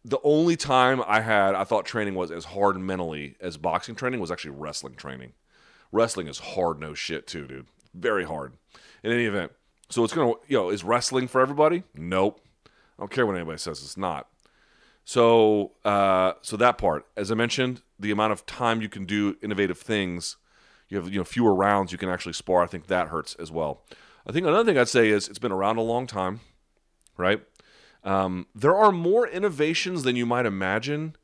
[0.05, 4.19] the only time I had I thought training was as hard mentally as boxing training
[4.19, 5.33] was actually wrestling training.
[5.91, 7.65] Wrestling is hard no shit too, dude.
[7.93, 8.53] Very hard.
[9.03, 9.51] In any event,
[9.89, 11.83] so it's gonna you know is wrestling for everybody?
[11.95, 12.39] Nope.
[12.65, 14.27] I don't care what anybody says it's not.
[15.05, 19.37] So uh, so that part, as I mentioned, the amount of time you can do
[19.41, 20.35] innovative things,
[20.89, 22.63] you have you know fewer rounds you can actually spar.
[22.63, 23.83] I think that hurts as well.
[24.27, 26.39] I think another thing I'd say is it's been around a long time,
[27.17, 27.41] right?
[28.03, 31.15] Um, there are more innovations than you might imagine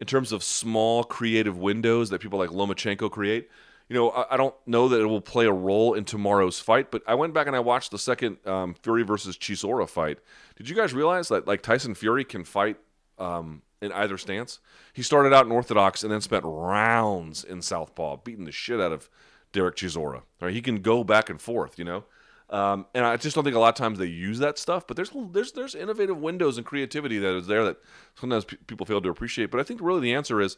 [0.00, 3.48] in terms of small creative windows that people like Lomachenko create.
[3.88, 6.92] You know, I, I don't know that it will play a role in tomorrow's fight,
[6.92, 10.18] but I went back and I watched the second um, Fury versus Chisora fight.
[10.54, 12.76] Did you guys realize that like Tyson Fury can fight
[13.18, 14.60] um, in either stance?
[14.92, 18.92] He started out in orthodox and then spent rounds in southpaw, beating the shit out
[18.92, 19.08] of
[19.52, 20.22] Derek Chisora.
[20.40, 20.54] Right?
[20.54, 21.78] He can go back and forth.
[21.78, 22.04] You know.
[22.50, 24.86] Um, and I just don't think a lot of times they use that stuff.
[24.86, 27.78] But there's there's there's innovative windows and creativity that is there that
[28.14, 29.50] sometimes p- people fail to appreciate.
[29.50, 30.56] But I think really the answer is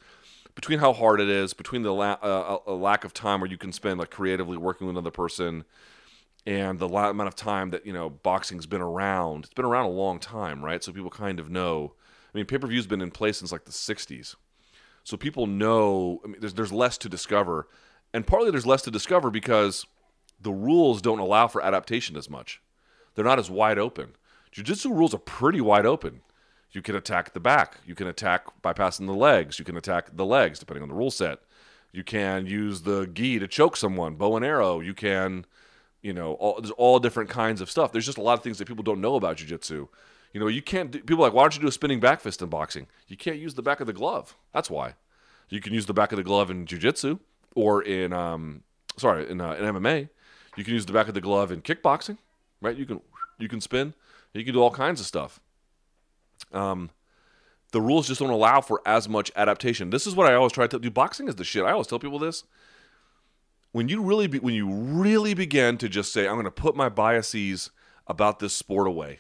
[0.54, 3.57] between how hard it is, between the la- uh, a lack of time where you
[3.57, 5.64] can spend like creatively working with another person,
[6.44, 9.44] and the amount of time that you know boxing's been around.
[9.44, 10.82] It's been around a long time, right?
[10.82, 11.94] So people kind of know.
[12.37, 14.34] I mean, pay per view's been in place since like the '60s,
[15.05, 16.20] so people know.
[16.22, 17.66] I mean, there's there's less to discover,
[18.12, 19.87] and partly there's less to discover because
[20.39, 22.61] the rules don't allow for adaptation as much.
[23.14, 24.16] They're not as wide open.
[24.53, 26.20] Jiu-jitsu rules are pretty wide open.
[26.72, 27.78] You can attack the back.
[27.87, 29.59] You can attack bypassing the legs.
[29.59, 31.39] You can attack the legs depending on the rule set.
[31.91, 34.80] You can use the gi to choke someone, bow and arrow.
[34.80, 35.47] You can,
[36.03, 37.93] you know, all, there's all different kinds of stuff.
[37.93, 39.89] There's just a lot of things that people don't know about jiu-jitsu.
[40.32, 40.90] You know, you can't.
[40.90, 42.86] Do, people like, why don't you do a spinning back fist in boxing?
[43.08, 44.36] You can't use the back of the glove.
[44.52, 44.94] That's why.
[45.48, 47.18] You can use the back of the glove in jiu-jitsu
[47.54, 48.64] or in, um,
[48.96, 50.08] sorry, in, uh, in MMA.
[50.56, 52.18] You can use the back of the glove in kickboxing,
[52.60, 52.76] right?
[52.76, 53.00] You can
[53.38, 53.94] you can spin.
[54.32, 55.40] You can do all kinds of stuff.
[56.52, 56.90] Um,
[57.72, 59.90] the rules just don't allow for as much adaptation.
[59.90, 60.90] This is what I always try to do.
[60.90, 61.64] Boxing is the shit.
[61.64, 62.44] I always tell people this.
[63.72, 66.76] When you really be, when you really begin to just say, I'm going to put
[66.76, 67.70] my biases
[68.06, 69.18] about this sport away,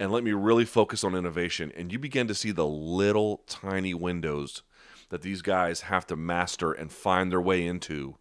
[0.00, 3.92] and let me really focus on innovation, and you begin to see the little tiny
[3.92, 4.62] windows
[5.10, 8.16] that these guys have to master and find their way into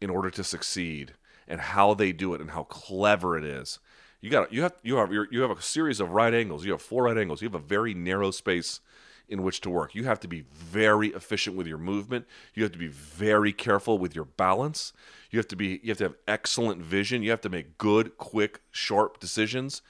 [0.00, 1.12] in order to succeed
[1.46, 3.78] and how they do it and how clever it is.
[4.22, 6.64] You got you have you have you have a series of right angles.
[6.64, 7.42] You have four right angles.
[7.42, 8.80] You have a very narrow space
[9.28, 9.94] in which to work.
[9.94, 12.26] You have to be very efficient with your movement.
[12.54, 14.94] You have to be very careful with your balance.
[15.30, 17.22] You have to be you have to have excellent vision.
[17.22, 19.82] You have to make good, quick, sharp decisions.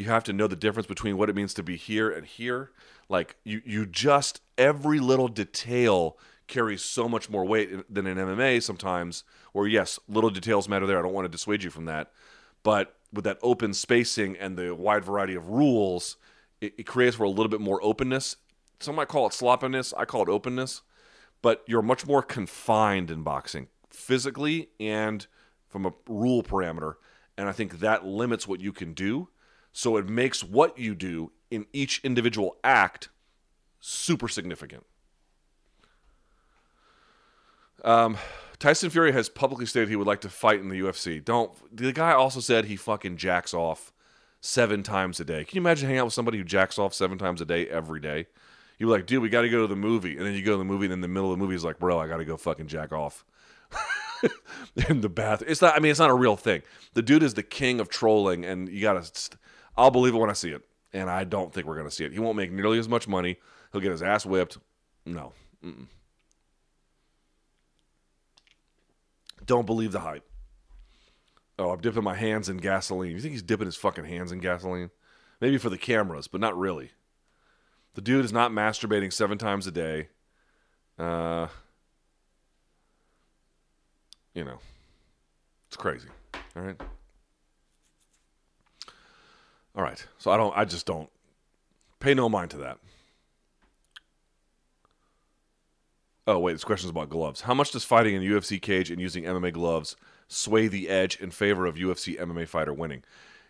[0.00, 2.70] You have to know the difference between what it means to be here and here.
[3.10, 8.62] Like you you just every little detail carries so much more weight than in MMA
[8.62, 10.98] sometimes where yes, little details matter there.
[10.98, 12.12] I don't want to dissuade you from that,
[12.62, 16.16] but with that open spacing and the wide variety of rules,
[16.62, 18.36] it, it creates for a little bit more openness.
[18.78, 19.92] Some might call it sloppiness.
[19.98, 20.80] I call it openness,
[21.42, 25.26] but you're much more confined in boxing physically and
[25.68, 26.94] from a rule parameter,
[27.36, 29.28] and I think that limits what you can do.
[29.72, 33.08] So it makes what you do in each individual act
[33.80, 34.84] super significant.
[37.84, 38.18] Um,
[38.58, 41.24] Tyson Fury has publicly stated he would like to fight in the UFC.
[41.24, 41.52] Don't.
[41.74, 43.92] The guy also said he fucking jacks off
[44.40, 45.44] seven times a day.
[45.44, 48.00] Can you imagine hanging out with somebody who jacks off seven times a day every
[48.00, 48.26] day?
[48.78, 50.58] You're like, dude, we got to go to the movie, and then you go to
[50.58, 52.24] the movie, and in the middle of the movie, he's like, bro, I got to
[52.24, 53.24] go fucking jack off.
[54.88, 55.42] in the bath.
[55.46, 55.74] It's not.
[55.74, 56.62] I mean, it's not a real thing.
[56.94, 59.10] The dude is the king of trolling, and you gotta.
[59.80, 60.62] I'll believe it when I see it,
[60.92, 62.12] and I don't think we're gonna see it.
[62.12, 63.38] He won't make nearly as much money.
[63.72, 64.58] He'll get his ass whipped.
[65.06, 65.32] No.
[65.64, 65.86] Mm-mm.
[69.46, 70.28] Don't believe the hype.
[71.58, 73.12] Oh, I'm dipping my hands in gasoline.
[73.12, 74.90] You think he's dipping his fucking hands in gasoline?
[75.40, 76.90] Maybe for the cameras, but not really.
[77.94, 80.08] The dude is not masturbating seven times a day.
[80.98, 81.48] Uh,
[84.34, 84.58] you know,
[85.68, 86.08] it's crazy.
[86.54, 86.80] All right.
[89.76, 90.04] All right.
[90.18, 91.08] So I don't, I just don't
[92.00, 92.78] pay no mind to that.
[96.26, 97.42] Oh, wait, this question is about gloves.
[97.42, 99.96] How much does fighting in UFC cage and using MMA gloves
[100.28, 103.02] sway the edge in favor of UFC MMA fighter winning?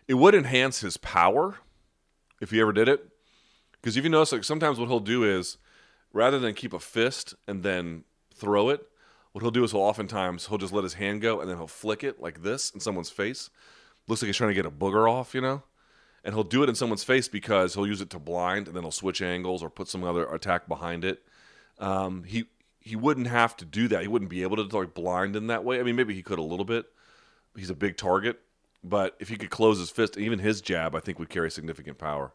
[0.07, 1.57] It would enhance his power
[2.41, 3.07] if he ever did it.
[3.73, 5.57] Because if you notice, like sometimes what he'll do is
[6.13, 8.03] rather than keep a fist and then
[8.33, 8.87] throw it,
[9.31, 11.67] what he'll do is he'll oftentimes he'll just let his hand go and then he'll
[11.67, 13.49] flick it like this in someone's face.
[14.07, 15.63] Looks like he's trying to get a booger off, you know.
[16.23, 18.83] And he'll do it in someone's face because he'll use it to blind, and then
[18.83, 21.23] he'll switch angles or put some other attack behind it.
[21.79, 22.45] Um, he
[22.79, 24.01] he wouldn't have to do that.
[24.01, 25.79] He wouldn't be able to like blind in that way.
[25.79, 26.85] I mean, maybe he could a little bit.
[27.55, 28.39] He's a big target,
[28.83, 31.97] but if he could close his fist, even his jab, I think would carry significant
[31.97, 32.33] power.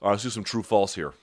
[0.00, 1.14] All right, let's do some true false here.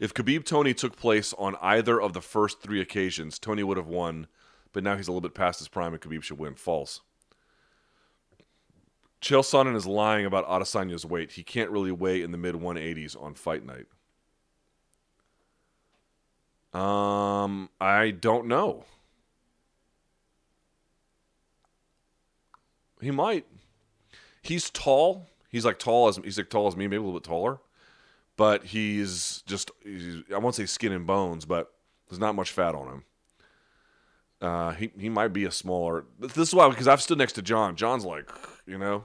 [0.00, 3.86] If Khabib Tony took place on either of the first three occasions, Tony would have
[3.86, 4.26] won,
[4.72, 6.54] but now he's a little bit past his prime and Khabib should win.
[6.54, 7.02] False.
[9.22, 11.32] Chael Sonnen is lying about Adesanya's weight.
[11.32, 13.86] He can't really weigh in the mid 180s on fight night.
[16.78, 18.84] Um, I don't know.
[23.00, 23.46] He might.
[24.42, 25.28] He's tall.
[25.48, 27.60] He's like tall as he's like tall as me, maybe a little bit taller
[28.36, 31.72] but he's just he's, I won't say skin and bones, but
[32.08, 33.04] there's not much fat on him.
[34.40, 36.04] Uh, he he might be a smaller.
[36.18, 37.76] This is why because I've stood next to John.
[37.76, 38.28] John's like
[38.66, 39.04] you know,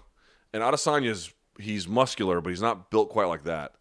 [0.54, 3.74] and Adesanya's he's muscular, but he's not built quite like that.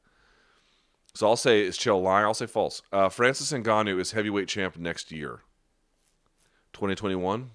[1.14, 2.26] So I'll say it's Chael lying.
[2.26, 2.82] I'll say false.
[2.92, 5.40] Uh, Francis Ngannou is heavyweight champ next year.
[6.74, 7.52] 2021.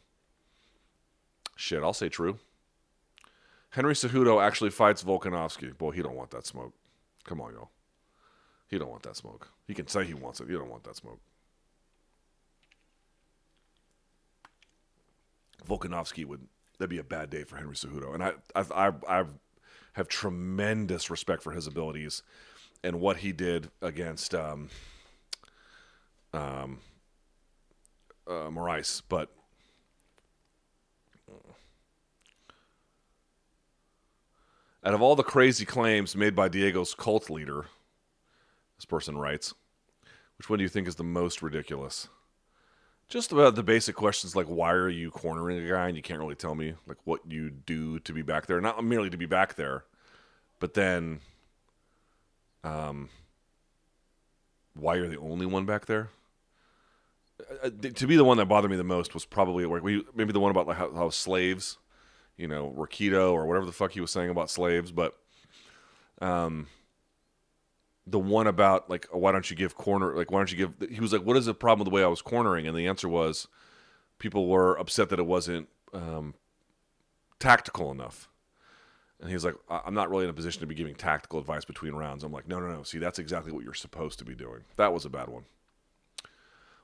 [1.55, 2.39] Shit, I'll say true.
[3.69, 5.77] Henry Cejudo actually fights Volkanovski.
[5.77, 6.73] Boy, he don't want that smoke.
[7.23, 7.69] Come on, y'all.
[8.67, 9.49] He don't want that smoke.
[9.67, 10.47] He can say he wants it.
[10.47, 11.19] He don't want that smoke.
[15.67, 16.47] Volkanovski would
[16.81, 19.23] that'd be a bad day for Henry Cejudo, and I I I, I
[19.93, 22.23] have tremendous respect for his abilities
[22.83, 24.69] and what he did against um
[26.33, 26.79] um
[28.27, 28.49] uh,
[29.09, 29.29] but
[34.83, 37.65] out of all the crazy claims made by Diego's cult leader,
[38.77, 39.53] this person writes,
[40.37, 42.07] which one do you think is the most ridiculous?
[43.11, 46.21] Just about the basic questions like why are you cornering a guy and you can't
[46.21, 49.25] really tell me like what you do to be back there, not merely to be
[49.25, 49.83] back there,
[50.59, 51.19] but then
[52.63, 53.09] um
[54.75, 56.07] why you're the only one back there.
[57.61, 59.65] Uh, uh to be the one that bothered me the most was probably
[60.15, 61.79] maybe the one about like how, how slaves,
[62.37, 65.17] you know, Rakido or whatever the fuck he was saying about slaves, but
[66.21, 66.67] um
[68.11, 70.99] the one about like why don't you give corner like why don't you give he
[70.99, 72.67] was like what is the problem with the way I was cornering?
[72.67, 73.47] And the answer was
[74.19, 76.35] people were upset that it wasn't um,
[77.39, 78.29] tactical enough.
[79.19, 81.65] And he was like I'm not really in a position to be giving tactical advice
[81.65, 82.23] between rounds.
[82.23, 82.83] I'm like no no no.
[82.83, 84.63] See that's exactly what you're supposed to be doing.
[84.75, 85.45] That was a bad one.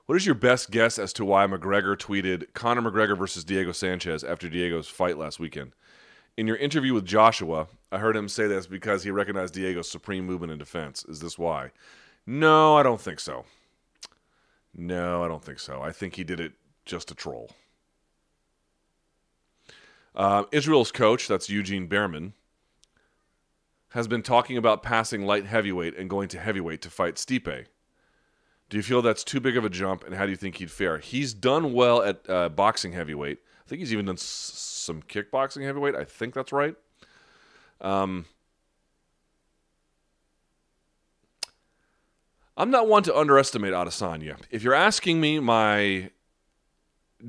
[0.06, 4.24] What is your best guess as to why McGregor tweeted Conor McGregor versus Diego Sanchez
[4.24, 5.72] after Diego's fight last weekend?
[6.38, 10.26] In your interview with Joshua, I heard him say this because he recognized Diego's supreme
[10.26, 11.04] movement in defense.
[11.08, 11.70] Is this why?
[12.26, 13.44] No, I don't think so.
[14.74, 15.80] No, I don't think so.
[15.80, 16.52] I think he did it
[16.84, 17.50] just to troll.
[20.14, 22.32] Uh, Israel's coach, that's Eugene Bareman,
[23.90, 27.66] has been talking about passing light heavyweight and going to heavyweight to fight Stipe.
[28.68, 30.70] Do you feel that's too big of a jump, and how do you think he'd
[30.70, 30.98] fare?
[30.98, 33.38] He's done well at uh, boxing heavyweight.
[33.38, 35.94] I think he's even done some kickboxing heavyweight.
[35.94, 36.74] I think that's right.
[37.80, 38.26] Um,
[42.56, 44.36] I'm not one to underestimate Adesanya.
[44.50, 46.10] If you're asking me my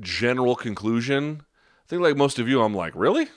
[0.00, 3.28] general conclusion, I think like most of you, I'm like, really?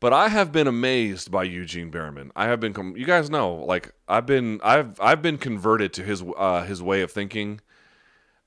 [0.00, 2.30] But I have been amazed by Eugene Bareman.
[2.34, 6.02] I have been, com- you guys know, like I've been, I've, I've been converted to
[6.02, 7.60] his, uh, his way of thinking.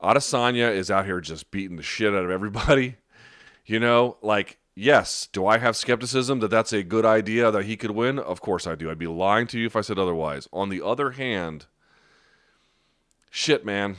[0.01, 2.95] Adesanya is out here just beating the shit out of everybody.
[3.67, 7.77] You know, like yes, do I have skepticism that that's a good idea that he
[7.77, 8.19] could win?
[8.19, 8.91] Of course I do.
[8.91, 10.47] I'd be lying to you if I said otherwise.
[10.53, 11.65] On the other hand,
[13.31, 13.95] shit, man.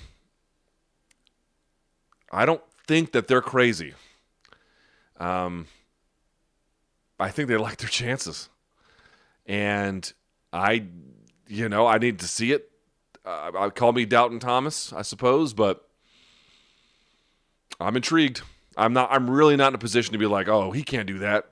[2.31, 3.95] I don't think that they're crazy.
[5.19, 5.67] Um,
[7.19, 8.51] I think they like their chances,
[9.47, 10.13] and
[10.53, 10.85] I,
[11.49, 12.71] you know, I need to see it.
[13.25, 15.89] Uh, I call me Doubting Thomas, I suppose, but
[17.81, 18.43] I'm intrigued.
[18.77, 19.11] I'm not.
[19.11, 21.47] I'm really not in a position to be like, oh, he can't do that.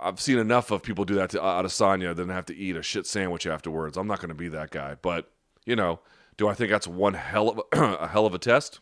[0.00, 3.06] I've seen enough of people do that to Adesanya than have to eat a shit
[3.06, 3.96] sandwich afterwards.
[3.96, 4.96] I'm not going to be that guy.
[5.00, 5.30] But
[5.66, 6.00] you know,
[6.36, 8.80] do I think that's one hell of a, a hell of a test?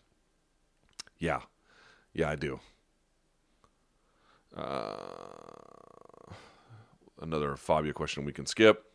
[1.18, 1.40] Yeah,
[2.12, 2.60] yeah, I do.
[4.56, 4.96] Uh,
[7.20, 8.85] another Fabia question we can skip.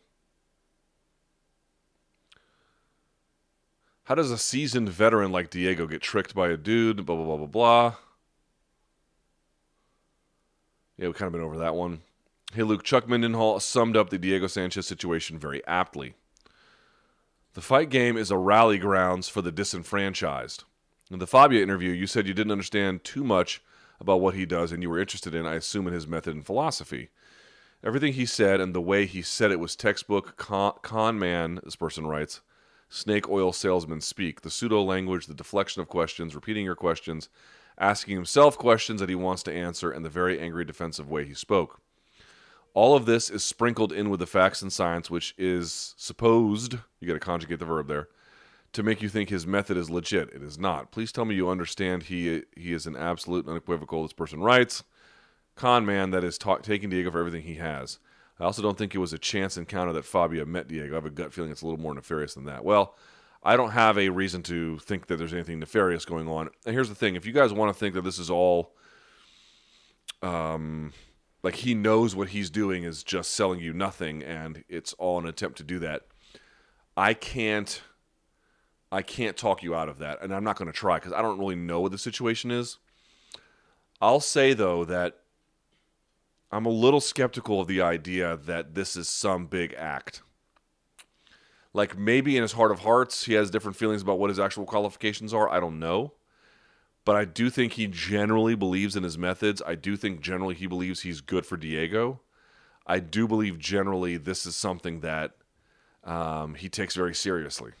[4.04, 7.06] How does a seasoned veteran like Diego get tricked by a dude?
[7.06, 7.94] Blah, blah, blah, blah, blah.
[10.98, 12.02] Yeah, we've kind of been over that one.
[12.52, 16.14] Hey, Luke, Chuck Mindenhall summed up the Diego Sanchez situation very aptly.
[17.54, 20.64] The fight game is a rally grounds for the disenfranchised.
[21.10, 23.62] In the Fabia interview, you said you didn't understand too much
[24.00, 26.44] about what he does and you were interested in, I assume, in his method and
[26.44, 27.10] philosophy.
[27.84, 31.76] Everything he said and the way he said it was textbook con, con man, this
[31.76, 32.40] person writes
[32.92, 34.42] snake oil salesman speak.
[34.42, 37.28] The pseudo language, the deflection of questions, repeating your questions,
[37.78, 41.34] asking himself questions that he wants to answer, and the very angry defensive way he
[41.34, 41.80] spoke.
[42.74, 47.08] All of this is sprinkled in with the facts and science, which is supposed, you
[47.08, 48.08] got to conjugate the verb there,
[48.74, 50.30] to make you think his method is legit.
[50.30, 50.92] It is not.
[50.92, 54.84] Please tell me you understand he he is an absolute unequivocal, this person writes,
[55.56, 57.98] con man that is ta- taking Diego for everything he has.
[58.40, 60.92] I also don't think it was a chance encounter that Fabia met Diego.
[60.92, 62.64] I have a gut feeling it's a little more nefarious than that.
[62.64, 62.96] Well,
[63.42, 66.48] I don't have a reason to think that there's anything nefarious going on.
[66.64, 68.74] And here's the thing: if you guys want to think that this is all,
[70.22, 70.92] um,
[71.42, 75.26] like he knows what he's doing is just selling you nothing, and it's all an
[75.26, 76.02] attempt to do that,
[76.96, 77.82] I can't,
[78.90, 81.20] I can't talk you out of that, and I'm not going to try because I
[81.20, 82.78] don't really know what the situation is.
[84.00, 85.21] I'll say though that
[86.52, 90.22] I'm a little skeptical of the idea that this is some big act.
[91.72, 94.66] Like maybe in his heart of hearts, he has different feelings about what his actual
[94.66, 95.48] qualifications are.
[95.48, 96.12] I don't know.
[97.04, 99.62] But I do think he generally believes in his methods.
[99.66, 102.20] I do think generally he believes he's good for Diego.
[102.86, 105.32] I do believe generally this is something that
[106.04, 107.72] um, he takes very seriously.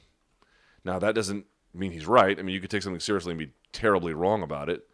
[0.84, 2.38] Now, that doesn't mean he's right.
[2.38, 4.88] I mean, you could take something seriously and be terribly wrong about it.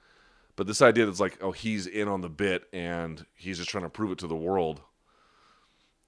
[0.58, 3.84] But this idea that's like, oh, he's in on the bit and he's just trying
[3.84, 4.80] to prove it to the world,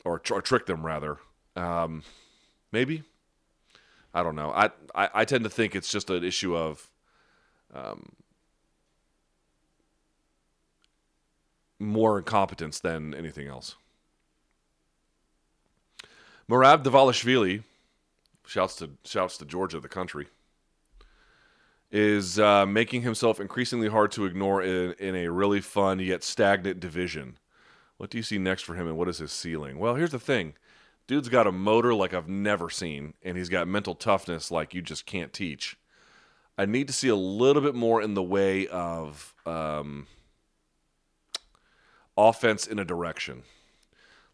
[0.05, 1.19] or, or trick them rather.
[1.55, 2.03] Um,
[2.73, 3.05] maybe.
[4.13, 4.51] I don't know.
[4.51, 6.91] I, I, I tend to think it's just an issue of
[7.73, 8.11] um,
[11.79, 13.77] more incompetence than anything else.
[16.51, 17.63] Merab Dvalishvili,
[18.45, 20.27] shouts to shouts to Georgia, the country
[21.91, 26.81] is uh, making himself increasingly hard to ignore in, in a really fun yet stagnant
[26.81, 27.39] division.
[27.97, 29.79] What do you see next for him, and what is his ceiling?
[29.79, 30.55] Well, here's the thing
[31.07, 34.81] dude's got a motor like I've never seen, and he's got mental toughness like you
[34.81, 35.77] just can't teach.
[36.57, 40.07] I need to see a little bit more in the way of um,
[42.17, 43.43] offense in a direction.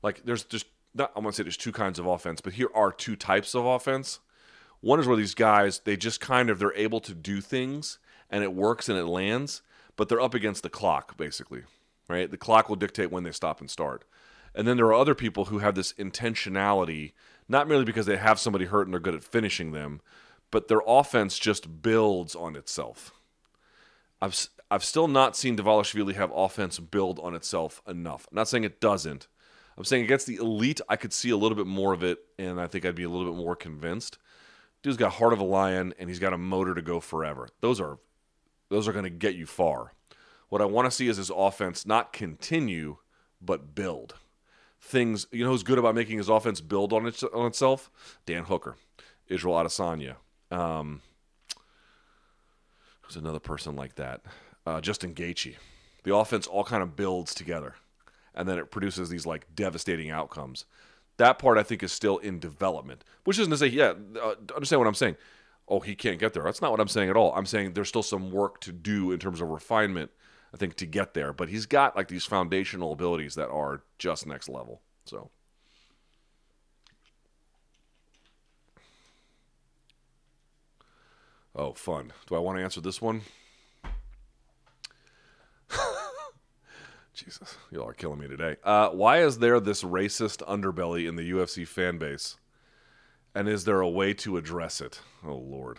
[0.03, 2.69] Like there's just not I want to say there's two kinds of offense, but here
[2.75, 4.21] are two types of offense.
[4.81, 7.99] One is where these guys they just kind of they're able to do things
[8.31, 9.63] and it works and it lands,
[9.97, 11.63] but they're up against the clock basically,
[12.09, 12.31] right?
[12.31, 14.05] The clock will dictate when they stop and start.
[14.55, 17.13] And then there are other people who have this intentionality,
[17.49, 20.01] not merely because they have somebody hurt and they're good at finishing them,
[20.51, 23.13] but their offense just builds on itself.
[24.21, 28.27] I've I've still not seen Dvalishvili have offense build on itself enough.
[28.31, 29.29] I'm not saying it doesn't.
[29.79, 32.61] I'm saying against the elite, I could see a little bit more of it, and
[32.61, 34.19] I think I'd be a little bit more convinced.
[34.87, 37.49] Dude's got heart of a lion and he's got a motor to go forever.
[37.61, 37.99] Those are
[38.69, 39.93] those are going to get you far.
[40.49, 42.99] What I want to see is his offense not continue
[43.41, 44.15] but build.
[44.81, 47.91] Things you know who's good about making his offense build on, its, on itself?
[48.27, 48.77] Dan Hooker,
[49.27, 50.15] Israel Adesanya.
[50.53, 51.03] Um,
[53.03, 54.21] there's another person like that.
[54.65, 55.57] Uh, Justin Gaethje.
[56.05, 57.75] The offense all kind of builds together,
[58.37, 60.65] and then it produces these like devastating outcomes.
[61.19, 64.81] That part I think is still in development, which isn't to say, yeah, uh, understand
[64.81, 65.17] what I'm saying.
[65.69, 66.43] Oh, he can't get there.
[66.45, 67.33] That's not what I'm saying at all.
[67.35, 70.11] I'm saying there's still some work to do in terms of refinement
[70.57, 71.35] I think, to get there.
[71.35, 74.81] But he's got like these foundational abilities that are just next level.
[75.05, 75.31] So.
[81.55, 82.13] Oh, fun.
[82.27, 83.23] Do I want to answer this one?
[87.17, 88.57] Jesus, y'all are killing me today.
[88.63, 92.37] Uh, why is there this racist underbelly in the UFC fan base?
[93.35, 95.01] And is there a way to address it?
[95.25, 95.79] Oh, Lord.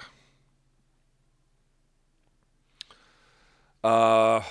[3.84, 4.42] Uh,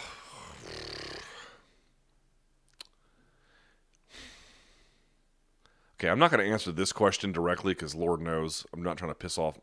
[5.99, 9.11] okay, I'm not going to answer this question directly because Lord knows I'm not trying
[9.11, 9.59] to piss off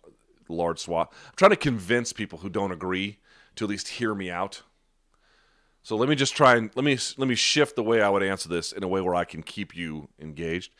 [0.49, 1.07] large swath.
[1.27, 3.19] I'm trying to convince people who don't agree
[3.55, 4.63] to at least hear me out.
[5.83, 8.23] So let me just try and let me let me shift the way I would
[8.23, 10.73] answer this in a way where I can keep you engaged.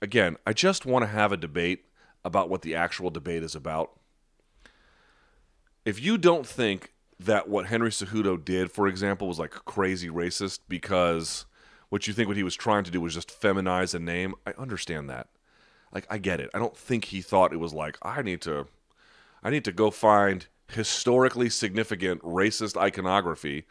[0.00, 1.86] Again, I just want to have a debate
[2.24, 3.98] about what the actual debate is about.
[5.84, 10.60] If you don't think that what Henry Cejudo did, for example, was like crazy racist
[10.68, 11.44] because
[11.88, 14.52] what you think what he was trying to do was just feminize a name, I
[14.56, 15.28] understand that.
[15.92, 16.50] Like I get it.
[16.54, 18.66] I don't think he thought it was like I need to
[19.42, 23.64] I need to go find historically significant racist iconography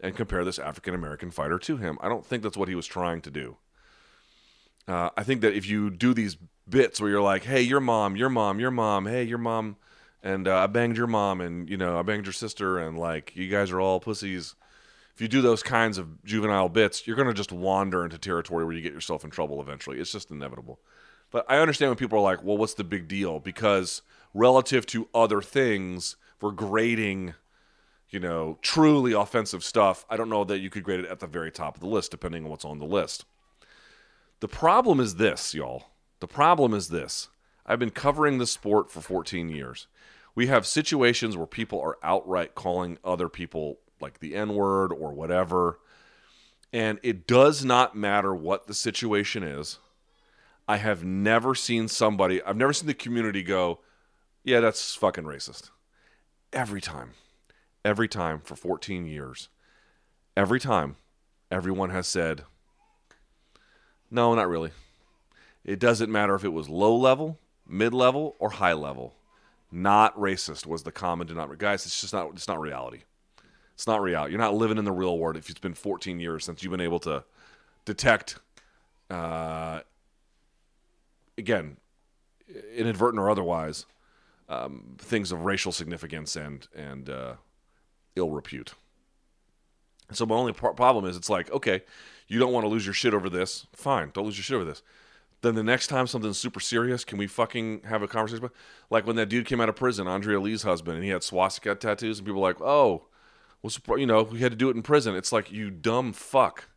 [0.00, 1.98] and compare this African American fighter to him.
[2.00, 3.56] I don't think that's what he was trying to do.
[4.86, 6.36] Uh, I think that if you do these
[6.68, 9.76] bits where you're like, "Hey, your mom, your mom, your mom, hey, your mom,"
[10.22, 13.36] and uh, I banged your mom, and you know, I banged your sister, and like,
[13.36, 14.54] you guys are all pussies.
[15.14, 18.74] If you do those kinds of juvenile bits, you're gonna just wander into territory where
[18.74, 19.98] you get yourself in trouble eventually.
[19.98, 20.80] It's just inevitable.
[21.30, 25.08] But I understand when people are like, "Well, what's the big deal?" Because relative to
[25.12, 27.34] other things, for grading
[28.10, 31.26] you know, truly offensive stuff, I don't know that you could grade it at the
[31.26, 33.24] very top of the list, depending on what's on the list.
[34.40, 35.86] The problem is this, y'all.
[36.20, 37.28] The problem is this.
[37.66, 39.88] I've been covering this sport for 14 years.
[40.34, 45.12] We have situations where people are outright calling other people like the N word or
[45.12, 45.80] whatever.
[46.72, 49.78] And it does not matter what the situation is.
[50.66, 53.80] I have never seen somebody, I've never seen the community go,
[54.44, 55.70] yeah, that's fucking racist.
[56.52, 57.12] Every time
[57.84, 59.48] every time for 14 years,
[60.36, 60.96] every time,
[61.50, 62.44] everyone has said,
[64.10, 64.70] no, not really.
[65.64, 69.14] It doesn't matter if it was low level, mid level, or high level.
[69.70, 71.58] Not racist was the common denominator.
[71.58, 72.30] Guys, it's just not.
[72.32, 73.02] It's not reality.
[73.74, 74.32] It's not reality.
[74.32, 76.80] You're not living in the real world if it's been 14 years since you've been
[76.80, 77.22] able to
[77.84, 78.38] detect,
[79.10, 79.80] uh,
[81.36, 81.76] again,
[82.74, 83.84] inadvertent or otherwise,
[84.48, 87.34] um, things of racial significance and and uh,
[88.18, 88.74] ill repute.
[90.12, 91.82] So my only problem is it's like, okay,
[92.26, 93.66] you don't want to lose your shit over this.
[93.72, 94.82] Fine, don't lose your shit over this.
[95.40, 98.48] Then the next time something's super serious, can we fucking have a conversation?
[98.90, 101.74] Like when that dude came out of prison, Andrea Lee's husband, and he had swastika
[101.74, 103.06] tattoos, and people were like, oh,
[103.60, 105.14] what's you know, we had to do it in prison.
[105.14, 106.68] It's like you dumb fuck.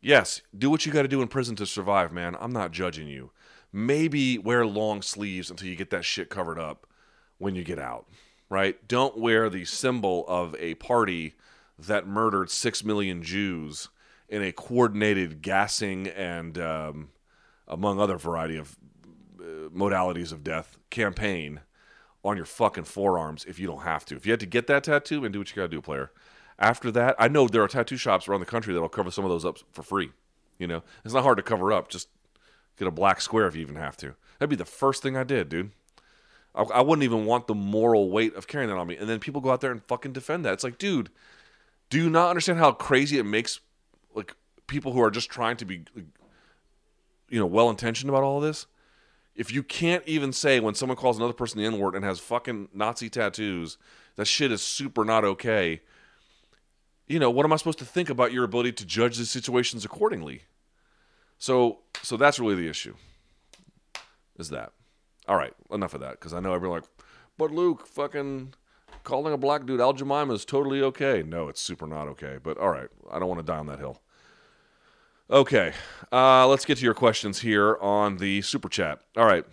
[0.00, 2.36] Yes, do what you got to do in prison to survive, man.
[2.38, 3.30] I'm not judging you.
[3.72, 6.86] Maybe wear long sleeves until you get that shit covered up
[7.38, 8.06] when you get out
[8.48, 8.86] right?
[8.86, 11.34] Don't wear the symbol of a party
[11.78, 13.88] that murdered six million Jews
[14.28, 17.08] in a coordinated gassing and, um,
[17.66, 18.76] among other variety of
[19.40, 21.60] uh, modalities of death, campaign
[22.24, 24.16] on your fucking forearms if you don't have to.
[24.16, 26.10] If you had to get that tattoo, and do what you gotta do, player.
[26.58, 29.30] After that, I know there are tattoo shops around the country that'll cover some of
[29.30, 30.10] those up for free.
[30.58, 31.88] You know, it's not hard to cover up.
[31.88, 32.08] Just
[32.76, 34.14] get a black square if you even have to.
[34.38, 35.70] That'd be the first thing I did, dude.
[36.58, 38.96] I, I wouldn't even want the moral weight of carrying that on me.
[38.96, 40.54] And then people go out there and fucking defend that.
[40.54, 41.10] It's like, dude,
[41.88, 43.60] do you not understand how crazy it makes
[44.14, 44.34] like
[44.66, 45.84] people who are just trying to be
[47.30, 48.66] you know well intentioned about all this?
[49.36, 52.18] If you can't even say when someone calls another person the N word and has
[52.18, 53.78] fucking Nazi tattoos,
[54.16, 55.80] that shit is super not okay.
[57.06, 59.84] You know, what am I supposed to think about your ability to judge the situations
[59.84, 60.42] accordingly?
[61.38, 62.96] So so that's really the issue.
[64.36, 64.72] Is that.
[65.28, 66.88] All right, enough of that because I know everyone like,
[67.36, 68.54] but Luke, fucking
[69.04, 71.22] calling a black dude Al Jemima is totally okay.
[71.22, 72.38] No, it's super not okay.
[72.42, 74.00] But all right, I don't want to die on that hill.
[75.30, 75.74] Okay,
[76.10, 79.00] uh, let's get to your questions here on the super chat.
[79.16, 79.44] All right.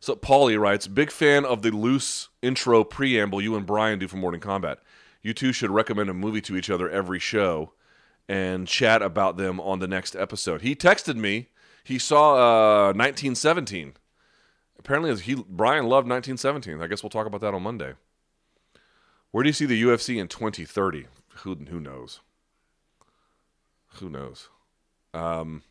[0.00, 4.16] So Paulie writes, big fan of the loose intro preamble you and Brian do for
[4.16, 4.80] Morning Combat.
[5.22, 7.72] You two should recommend a movie to each other every show
[8.28, 10.62] and chat about them on the next episode.
[10.62, 11.48] He texted me
[11.84, 13.94] he saw uh, 1917.
[14.78, 16.80] Apparently, he Brian loved 1917.
[16.80, 17.94] I guess we'll talk about that on Monday.
[19.30, 21.06] Where do you see the UFC in 2030?
[21.38, 22.20] Who who knows?
[23.94, 24.48] Who knows?
[25.14, 25.62] Um,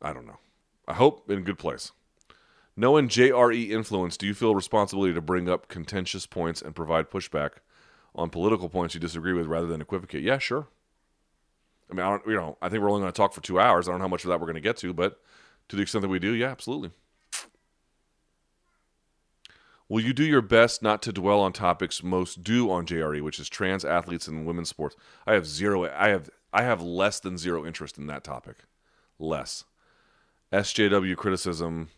[0.00, 0.38] I don't know.
[0.86, 1.92] I hope in a good place.
[2.76, 7.52] Knowing JRE influence, do you feel responsibility to bring up contentious points and provide pushback
[8.14, 10.22] on political points you disagree with rather than equivocate?
[10.22, 10.68] Yeah, sure.
[11.90, 13.60] I mean, I don't, you know, I think we're only going to talk for two
[13.60, 13.88] hours.
[13.88, 15.20] I don't know how much of that we're going to get to, but
[15.68, 16.90] to the extent that we do, yeah, absolutely.
[19.88, 23.38] Will you do your best not to dwell on topics most do on JRE, which
[23.38, 24.96] is trans athletes and women's sports?
[25.26, 25.88] I have zero.
[25.88, 28.56] I have I have less than zero interest in that topic.
[29.18, 29.64] Less.
[30.52, 31.90] SJW criticism.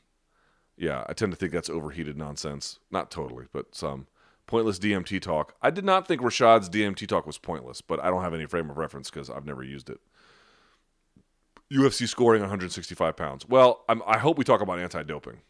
[0.76, 2.78] Yeah, I tend to think that's overheated nonsense.
[2.90, 4.06] Not totally, but some
[4.48, 5.54] pointless DMT talk.
[5.62, 8.68] I did not think Rashad's DMT talk was pointless, but I don't have any frame
[8.70, 10.00] of reference because I've never used it.
[11.72, 13.46] UFC scoring 165 pounds.
[13.46, 15.42] Well, I'm, i hope we talk about anti-doping.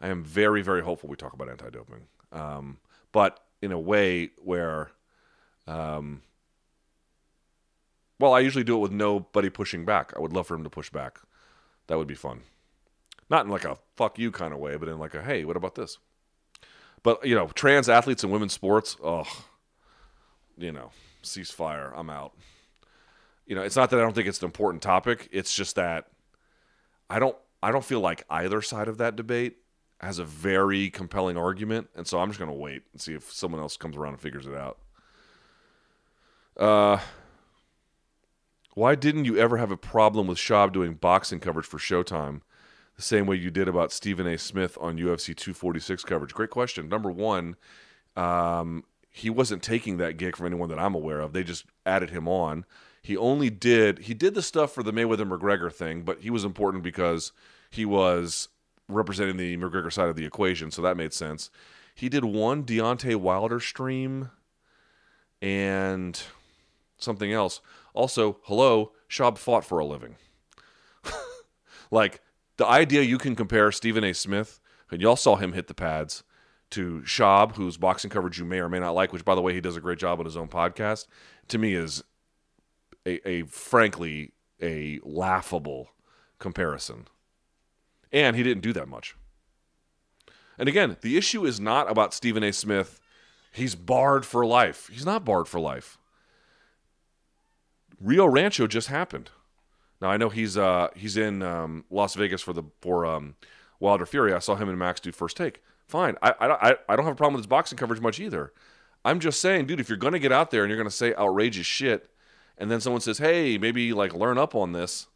[0.00, 2.78] I am very, very hopeful we talk about anti-doping, um,
[3.10, 4.92] but in a way where,
[5.66, 6.22] um,
[8.20, 10.12] well, I usually do it with nobody pushing back.
[10.16, 11.18] I would love for him to push back.
[11.88, 12.42] That would be fun.
[13.28, 15.56] Not in like a fuck you kind of way, but in like a hey, what
[15.56, 15.98] about this?
[17.02, 19.26] But you know, trans athletes in women's sports, oh,
[20.56, 20.90] you know,
[21.22, 21.92] ceasefire.
[21.94, 22.32] I'm out.
[23.46, 25.28] You know, it's not that I don't think it's an important topic.
[25.32, 26.06] It's just that
[27.10, 29.56] I don't I don't feel like either side of that debate
[30.00, 33.30] has a very compelling argument, and so I'm just going to wait and see if
[33.30, 34.78] someone else comes around and figures it out.
[36.56, 36.98] Uh,
[38.74, 42.40] why didn't you ever have a problem with Schaub doing boxing coverage for Showtime,
[43.02, 44.38] same way you did about Stephen A.
[44.38, 46.34] Smith on UFC 246 coverage?
[46.34, 46.88] Great question.
[46.88, 47.56] Number one,
[48.16, 51.32] um, he wasn't taking that gig from anyone that I'm aware of.
[51.32, 52.64] They just added him on.
[53.02, 56.44] He only did he did the stuff for the Mayweather McGregor thing, but he was
[56.44, 57.32] important because
[57.70, 58.48] he was
[58.88, 61.50] representing the McGregor side of the equation, so that made sense.
[61.94, 64.30] He did one Deontay Wilder stream
[65.40, 66.20] and
[66.96, 67.60] something else.
[67.92, 70.16] Also, hello, Schaub fought for a living.
[71.90, 72.20] like
[72.62, 74.14] the idea you can compare Stephen A.
[74.14, 76.22] Smith, and y'all saw him hit the pads,
[76.70, 79.52] to Schaub, whose boxing coverage you may or may not like, which by the way
[79.52, 81.08] he does a great job on his own podcast,
[81.48, 82.04] to me is
[83.04, 84.32] a, a frankly
[84.62, 85.90] a laughable
[86.38, 87.08] comparison
[88.12, 89.16] and he didn't do that much.
[90.56, 92.52] And again, the issue is not about Stephen A.
[92.52, 93.00] Smith.
[93.50, 94.88] He's barred for life.
[94.92, 95.98] He's not barred for life.
[98.00, 99.30] Rio Rancho just happened.
[100.02, 103.36] Now I know he's uh, he's in um, Las Vegas for the for um,
[103.78, 104.34] Wilder Fury.
[104.34, 105.62] I saw him and Max do first take.
[105.86, 106.16] Fine.
[106.22, 108.52] I, I, I don't have a problem with his boxing coverage much either.
[109.04, 111.66] I'm just saying, dude, if you're to get out there and you're to say outrageous
[111.66, 112.08] shit,
[112.56, 115.06] and then someone says, hey, maybe like learn up on this,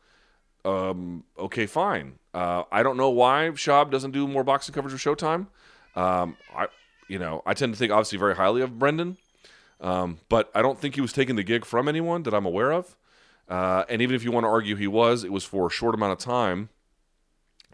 [0.65, 2.19] um, okay, fine.
[2.35, 5.47] Uh, I don't know why Schaub doesn't do more boxing coverage for Showtime.
[5.95, 6.67] Um, I,
[7.09, 9.17] you know, I tend to think obviously very highly of Brendan,
[9.81, 12.73] um, but I don't think he was taking the gig from anyone that I'm aware
[12.73, 12.97] of.
[13.49, 15.95] Uh, and even if you want to argue he was, it was for a short
[15.95, 16.69] amount of time.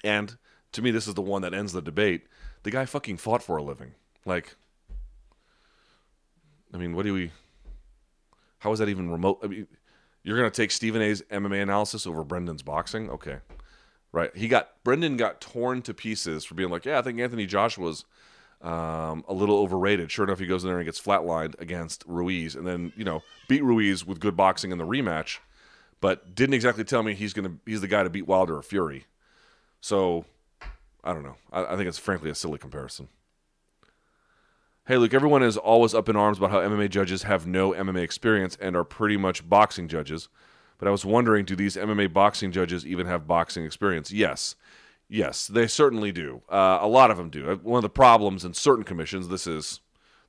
[0.04, 0.36] And
[0.72, 2.26] to me, this is the one that ends the debate.
[2.62, 3.92] The guy fucking fought for a living.
[4.24, 4.56] Like,
[6.72, 7.32] I mean, what do we?
[8.58, 9.40] How is that even remote?
[9.42, 9.66] I mean,
[10.22, 13.10] you're going to take Stephen A's MMA analysis over Brendan's boxing?
[13.10, 13.38] Okay.
[14.12, 14.34] Right.
[14.36, 18.04] He got Brendan got torn to pieces for being like, yeah, I think Anthony Joshua's
[18.62, 20.10] um, a little overrated.
[20.10, 23.22] Sure enough, he goes in there and gets flatlined against Ruiz, and then you know
[23.48, 25.38] beat Ruiz with good boxing in the rematch,
[26.02, 29.06] but didn't exactly tell me he's gonna he's the guy to beat Wilder or Fury.
[29.80, 30.26] So
[31.02, 31.36] I don't know.
[31.50, 33.08] I, I think it's frankly a silly comparison.
[34.86, 38.02] Hey, Luke, everyone is always up in arms about how MMA judges have no MMA
[38.02, 40.28] experience and are pretty much boxing judges.
[40.76, 44.10] But I was wondering do these MMA boxing judges even have boxing experience?
[44.10, 44.56] Yes.
[45.08, 46.42] Yes, they certainly do.
[46.48, 47.50] Uh, a lot of them do.
[47.50, 49.80] Uh, one of the problems in certain commissions, this is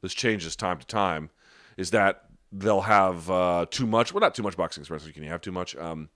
[0.02, 1.32] this changes time to time,
[1.78, 4.14] is that they'll have uh, too much.
[4.14, 4.84] Well, not too much boxing.
[4.86, 5.76] Can you have too much?
[5.76, 6.10] Um,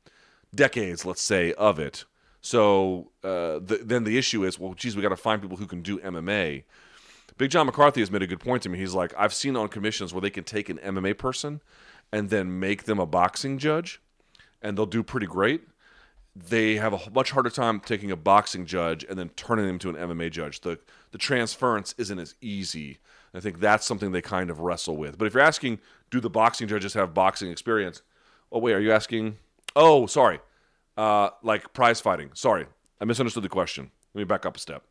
[0.54, 2.06] decades, let's say, of it.
[2.42, 5.66] So uh, the, then the issue is, well, geez, we got to find people who
[5.66, 6.64] can do MMA.
[7.38, 8.78] Big John McCarthy has made a good point to me.
[8.78, 11.62] He's like, I've seen on commissions where they can take an MMA person
[12.12, 14.00] and then make them a boxing judge,
[14.62, 15.64] and they'll do pretty great.
[16.36, 19.90] They have a much harder time taking a boxing judge and then turning them to
[19.90, 20.62] an MMA judge.
[20.62, 20.80] The
[21.12, 23.00] the transference isn't as easy.
[23.38, 25.18] I think that's something they kind of wrestle with.
[25.18, 28.02] But if you're asking, do the boxing judges have boxing experience?
[28.52, 29.38] Oh wait, are you asking?
[29.76, 30.40] Oh, sorry,
[30.98, 32.32] uh, like prize fighting.
[32.34, 32.66] Sorry,
[33.00, 33.92] I misunderstood the question.
[34.14, 34.84] Let me back up a step.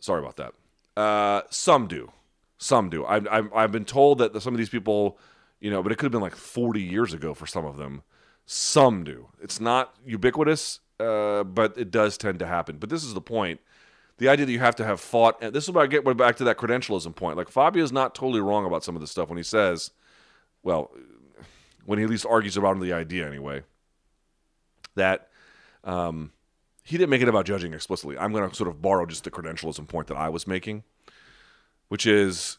[0.00, 0.54] Sorry about that.
[0.96, 2.12] Uh, some do,
[2.58, 3.04] some do.
[3.04, 5.18] I've, I've I've been told that some of these people,
[5.60, 8.02] you know, but it could have been like 40 years ago for some of them.
[8.46, 9.28] Some do.
[9.42, 12.76] It's not ubiquitous, uh, but it does tend to happen.
[12.76, 13.60] But this is the point.
[14.18, 16.36] The idea that you have to have fought, and this is where I get back
[16.36, 17.36] to that credentialism point.
[17.36, 19.90] Like Fabia is not totally wrong about some of this stuff when he says,
[20.62, 20.90] well,
[21.84, 23.62] when he at least argues about the idea anyway,
[24.94, 25.28] that
[25.82, 26.32] um,
[26.84, 28.16] he didn't make it about judging explicitly.
[28.16, 30.84] I'm going to sort of borrow just the credentialism point that I was making,
[31.88, 32.58] which is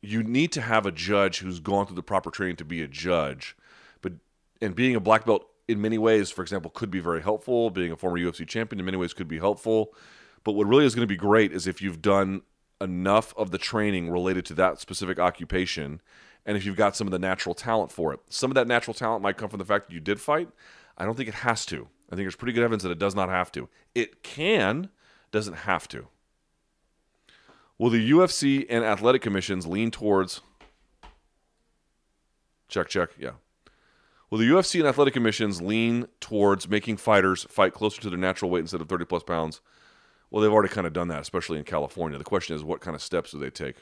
[0.00, 2.88] you need to have a judge who's gone through the proper training to be a
[2.88, 3.56] judge.
[4.02, 4.12] But
[4.60, 7.70] and being a black belt in many ways, for example, could be very helpful.
[7.70, 9.94] Being a former UFC champion in many ways could be helpful.
[10.44, 12.42] But what really is going to be great is if you've done
[12.80, 16.00] enough of the training related to that specific occupation
[16.46, 18.20] and if you've got some of the natural talent for it.
[18.28, 20.48] Some of that natural talent might come from the fact that you did fight.
[20.98, 21.88] I don't think it has to.
[22.10, 23.68] I think there's pretty good evidence that it does not have to.
[23.94, 24.90] It can,
[25.32, 26.08] doesn't have to.
[27.78, 30.42] Will the UFC and athletic commissions lean towards
[32.68, 33.32] check check yeah
[34.30, 38.50] Will the UFC and athletic commissions lean towards making fighters fight closer to their natural
[38.50, 39.60] weight instead of 30 plus pounds?
[40.34, 42.18] Well, they've already kind of done that, especially in California.
[42.18, 43.76] The question is, what kind of steps do they take?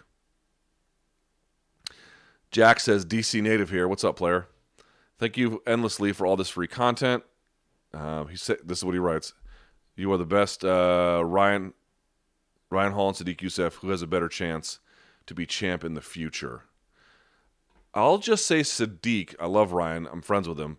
[2.51, 3.89] Jack says, DC native here.
[3.89, 4.49] What's up, player?
[5.19, 7.23] Thank you endlessly for all this free content.
[7.95, 9.33] Uh, he said, "This is what he writes:
[9.97, 11.73] You are the best, uh, Ryan,
[12.69, 13.77] Ryan Hall and Sodiq Yusuff.
[13.77, 14.79] Who has a better chance
[15.25, 16.65] to be champ in the future?"
[17.95, 19.35] I'll just say Sodiq.
[19.41, 20.07] I love Ryan.
[20.07, 20.77] I'm friends with him,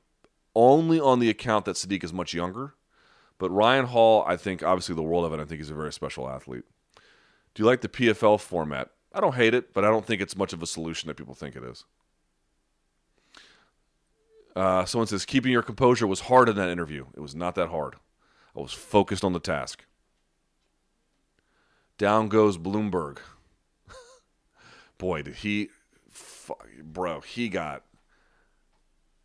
[0.53, 2.75] only on the account that Sodiq is much younger.
[3.37, 5.41] But Ryan Hall, I think, obviously the world of it.
[5.41, 6.63] I think he's a very special athlete.
[7.53, 8.89] Do you like the PFL format?
[9.13, 11.35] I don't hate it, but I don't think it's much of a solution that people
[11.35, 11.85] think it is.
[14.55, 17.05] Uh, someone says keeping your composure was hard in that interview.
[17.15, 17.95] It was not that hard.
[18.55, 19.85] I was focused on the task.
[21.97, 23.17] Down goes Bloomberg.
[24.97, 25.69] Boy, did he,
[26.83, 27.83] bro, he got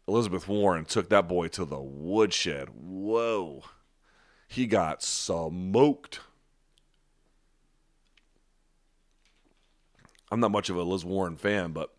[0.09, 2.71] Elizabeth Warren took that boy to the woodshed.
[2.75, 3.65] Whoa.
[4.49, 6.21] He got smoked.
[10.31, 11.95] I'm not much of a Liz Warren fan, but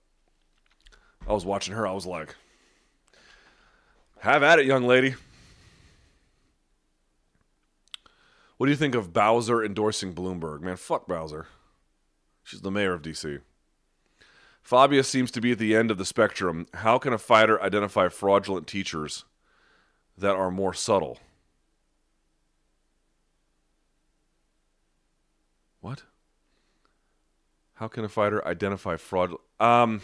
[1.28, 1.88] I was watching her.
[1.88, 2.36] I was like,
[4.20, 5.16] have at it, young lady.
[8.58, 10.62] What do you think of Bowser endorsing Bloomberg?
[10.62, 11.48] Man, fuck Bowser.
[12.44, 13.38] She's the mayor of D.C.
[14.62, 16.68] Fabia seems to be at the end of the spectrum.
[16.74, 19.24] How can a fighter identify fraudulent teachers
[20.18, 21.20] that are more subtle?
[25.82, 26.04] What?
[27.76, 29.34] How can a fighter identify fraud?
[29.60, 30.02] Um,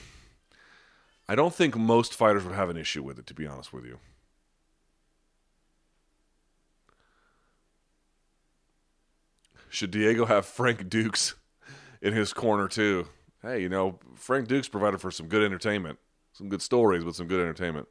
[1.28, 3.86] I don't think most fighters would have an issue with it, to be honest with
[3.86, 4.00] you.
[9.68, 11.36] Should Diego have Frank Dux
[12.02, 13.08] in his corner too?
[13.42, 16.00] Hey, you know, Frank Dux provided for some good entertainment,
[16.32, 17.90] some good stories, but some good entertainment.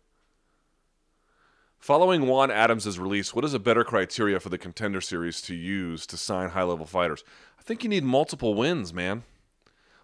[1.78, 6.06] Following Juan Adams' release, what is a better criteria for the contender series to use
[6.06, 7.22] to sign high level fighters?
[7.64, 9.22] Think you need multiple wins, man.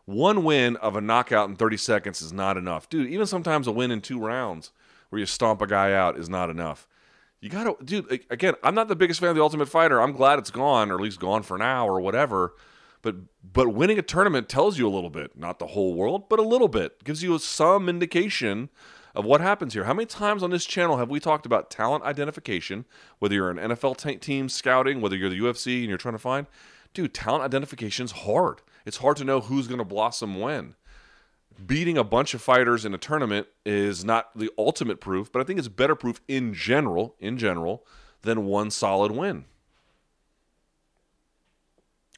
[0.06, 2.88] One win of a knockout in 30 seconds is not enough.
[2.88, 4.72] Dude, even sometimes a win in two rounds
[5.10, 6.88] where you stomp a guy out is not enough.
[7.40, 10.00] You got to, dude, again, I'm not the biggest fan of the Ultimate Fighter.
[10.00, 12.54] I'm glad it's gone, or at least gone for now, or whatever.
[13.02, 16.38] But but winning a tournament tells you a little bit, not the whole world, but
[16.38, 17.02] a little bit.
[17.04, 18.68] Gives you some indication
[19.14, 19.84] of what happens here.
[19.84, 22.84] How many times on this channel have we talked about talent identification,
[23.18, 26.18] whether you're an NFL t- team scouting, whether you're the UFC and you're trying to
[26.18, 26.46] find,
[26.94, 28.62] dude, talent identification's hard.
[28.86, 30.74] It's hard to know who's going to blossom when.
[31.66, 35.44] Beating a bunch of fighters in a tournament is not the ultimate proof, but I
[35.44, 37.84] think it's better proof in general, in general,
[38.22, 39.44] than one solid win.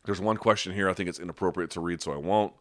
[0.04, 2.52] There's one question here I think it's inappropriate to read, so I won't.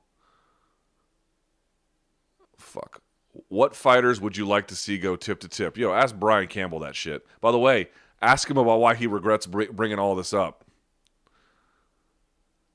[2.57, 3.01] Fuck.
[3.47, 5.77] What fighters would you like to see go tip to tip?
[5.77, 7.25] Yo, ask Brian Campbell that shit.
[7.39, 7.89] By the way,
[8.21, 10.65] ask him about why he regrets bringing all this up.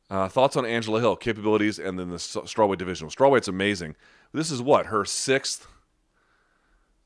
[0.09, 3.09] Uh, thoughts on Angela Hill, capabilities, and then the strawweight division.
[3.09, 3.97] Strawweight's amazing.
[4.33, 5.67] This is what her sixth,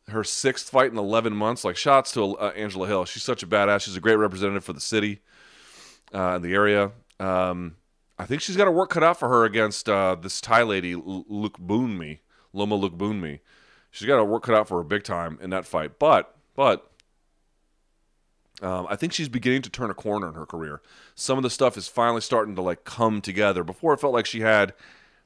[0.09, 1.65] her sixth fight in eleven months.
[1.65, 3.07] Like shots to uh, Angela Hill.
[3.07, 3.83] She's such a badass.
[3.83, 5.21] She's a great representative for the city,
[6.13, 6.93] uh, and the area.
[7.19, 7.77] Um,
[8.19, 10.95] I think she's got a work cut out for her against uh, this Thai lady,
[10.95, 12.19] Lookboonmee,
[12.53, 13.41] Loma Lookboonmee.
[13.91, 15.99] She's got a work cut out for her big time in that fight.
[15.99, 16.90] But, but
[18.63, 20.83] um, I think she's beginning to turn a corner in her career.
[21.15, 23.65] Some of the stuff is finally starting to like come together.
[23.65, 24.75] Before it felt like she had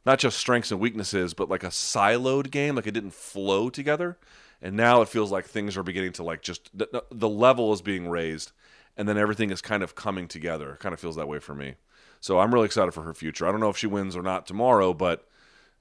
[0.06, 4.19] not just strengths and weaknesses, but like a siloed game, like it didn't flow together.
[4.62, 7.82] And now it feels like things are beginning to like just the, the level is
[7.82, 8.52] being raised,
[8.97, 10.74] and then everything is kind of coming together.
[10.74, 11.74] It kind of feels that way for me.
[12.20, 13.47] So I'm really excited for her future.
[13.47, 15.28] I don't know if she wins or not tomorrow, but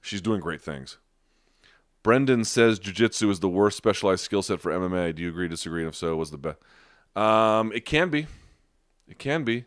[0.00, 0.98] she's doing great things.
[2.02, 5.14] Brendan says jiu-jitsu is the worst specialized skill set for MMA.
[5.14, 5.80] Do you agree, disagree?
[5.80, 6.58] And if so, was the best?
[7.16, 8.26] Um, it can be.
[9.08, 9.64] It can be.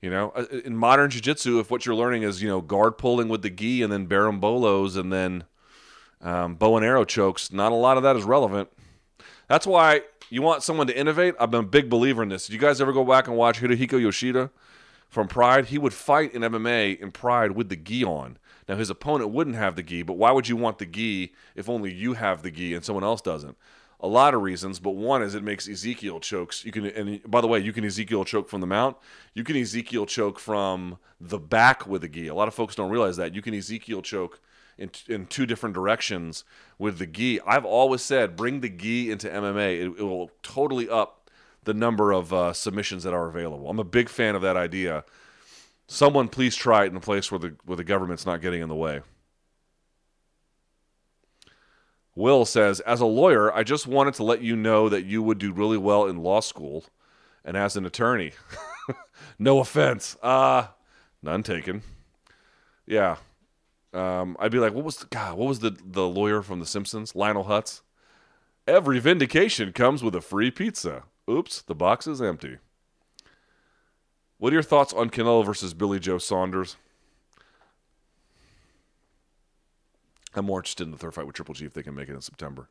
[0.00, 3.28] You know, uh, in modern jiu-jitsu, if what you're learning is, you know, guard pulling
[3.28, 5.44] with the gi and then berimbolos and then
[6.22, 8.70] um, bow and arrow chokes, not a lot of that is relevant.
[9.48, 10.02] That's why
[10.32, 11.34] You want someone to innovate?
[11.40, 12.46] I've been a big believer in this.
[12.46, 14.50] Did you guys ever go back and watch Hidehiko Yoshida
[15.08, 15.66] from Pride?
[15.66, 18.38] He would fight in MMA in Pride with the gi on.
[18.68, 21.68] Now his opponent wouldn't have the gi, but why would you want the gi if
[21.68, 23.56] only you have the gi and someone else doesn't?
[24.02, 26.64] A lot of reasons, but one is it makes Ezekiel chokes.
[26.64, 28.96] You can, and by the way, you can Ezekiel choke from the mount.
[29.34, 32.28] You can Ezekiel choke from the back with the gi.
[32.28, 34.40] A lot of folks don't realize that you can Ezekiel choke
[34.78, 36.44] in, in two different directions
[36.78, 37.40] with the gi.
[37.42, 39.80] I've always said bring the gi into MMA.
[39.80, 41.30] It, it will totally up
[41.64, 43.68] the number of uh, submissions that are available.
[43.68, 45.04] I'm a big fan of that idea.
[45.86, 48.68] Someone please try it in a place where the where the government's not getting in
[48.68, 49.02] the way.
[52.14, 55.38] Will says, as a lawyer, I just wanted to let you know that you would
[55.38, 56.84] do really well in law school
[57.44, 58.32] and as an attorney.
[59.38, 60.16] no offense.
[60.22, 60.68] Uh
[61.22, 61.82] none taken.
[62.86, 63.16] Yeah.
[63.92, 66.66] Um, I'd be like, what was the God, what was the the lawyer from The
[66.66, 67.14] Simpsons?
[67.14, 67.82] Lionel Hutz?
[68.66, 71.04] Every vindication comes with a free pizza.
[71.28, 72.58] Oops, the box is empty.
[74.38, 76.76] What are your thoughts on Canelo versus Billy Joe Saunders?
[80.34, 82.14] I'm more interested in the third fight with Triple G if they can make it
[82.14, 82.68] in September.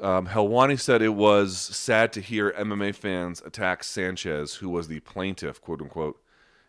[0.00, 5.00] Um, Helwani said it was sad to hear MMA fans attack Sanchez, who was the
[5.00, 6.22] plaintiff, quote unquote,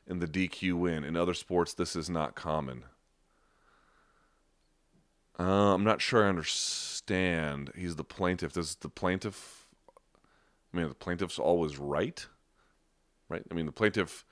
[0.08, 1.04] in the DQ win.
[1.04, 2.86] In other sports, this is not common.
[5.40, 7.72] Uh, I'm not sure I understand.
[7.76, 8.54] He's the plaintiff.
[8.54, 9.68] Does the plaintiff?
[10.74, 12.28] I mean, the plaintiff's always right
[13.30, 13.44] right?
[13.50, 14.26] I mean, the plaintiff,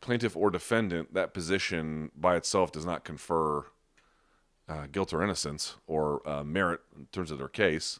[0.00, 3.66] plaintiff or defendant, that position by itself does not confer
[4.68, 7.98] uh, guilt or innocence or uh, merit in terms of their case.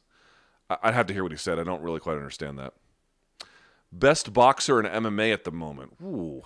[0.71, 1.59] I- I'd have to hear what he said.
[1.59, 2.75] I don't really quite understand that.
[3.91, 5.95] Best boxer in MMA at the moment.
[6.03, 6.43] Ooh.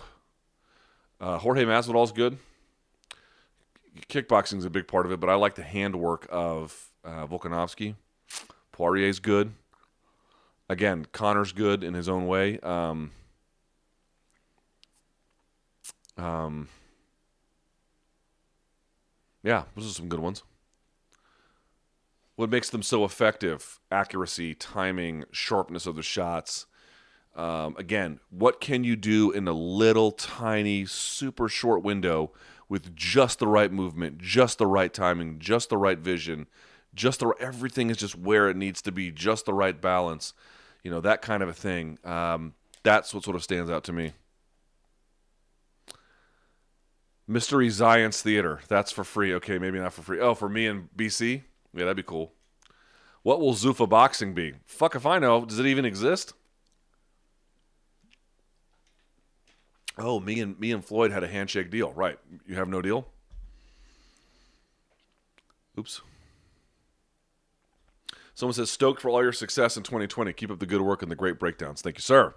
[1.20, 2.38] Uh, Jorge Masvidal's good.
[4.09, 7.94] Kickboxing is a big part of it, but I like the handwork of uh, Volkanovski.
[8.72, 9.55] Poirier's good.
[10.68, 12.59] Again, Conor's good in his own way.
[12.60, 13.12] Um,
[16.16, 16.68] um,
[19.43, 20.43] yeah, those are some good ones.
[22.36, 23.80] What makes them so effective?
[23.90, 26.66] Accuracy, timing, sharpness of the shots.
[27.34, 32.32] Um, again, what can you do in a little tiny, super short window
[32.68, 36.47] with just the right movement, just the right timing, just the right vision,
[36.94, 40.32] just the everything is just where it needs to be, just the right balance.
[40.82, 41.98] You know that kind of a thing.
[42.05, 44.12] Um, that's what sort of stands out to me.
[47.28, 48.61] Mystery Science Theater.
[48.69, 49.35] That's for free.
[49.35, 50.20] Okay, maybe not for free.
[50.20, 51.43] Oh, for me and BC?
[51.74, 52.32] Yeah, that'd be cool.
[53.23, 54.55] What will Zuffa Boxing be?
[54.65, 55.44] Fuck if I know.
[55.44, 56.32] Does it even exist?
[59.98, 61.93] Oh, me and me and Floyd had a handshake deal.
[61.93, 62.19] Right.
[62.47, 63.09] You have no deal?
[65.78, 66.03] Oops.
[68.35, 70.32] Someone says stoked for all your success in 2020.
[70.35, 71.81] Keep up the good work and the great breakdowns.
[71.81, 72.35] Thank you, sir.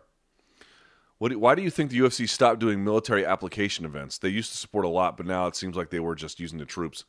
[1.19, 4.17] What, why do you think the UFC stopped doing military application events?
[4.17, 6.59] They used to support a lot, but now it seems like they were just using
[6.59, 7.03] the troops.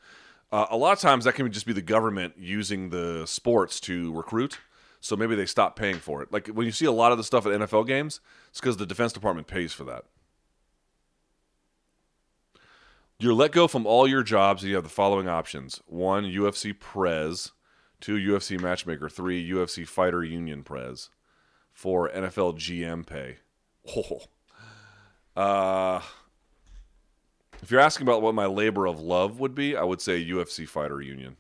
[0.52, 4.12] Uh, a lot of times that can just be the government using the sports to
[4.12, 4.58] recruit.
[5.00, 6.32] So maybe they stop paying for it.
[6.32, 8.20] Like when you see a lot of the stuff at NFL games,
[8.50, 10.04] it's because the Defense Department pays for that.
[13.18, 16.78] You're let go from all your jobs, and you have the following options: one, UFC
[16.78, 17.52] Prez;
[18.00, 21.10] two, UFC Matchmaker; three, UFC Fighter Union Prez;
[21.72, 23.36] four, NFL GM pay.
[23.88, 24.20] Oh.
[25.36, 26.00] Uh,
[27.62, 30.68] if you're asking about what my labor of love would be, I would say UFC
[30.68, 31.36] Fighter Union.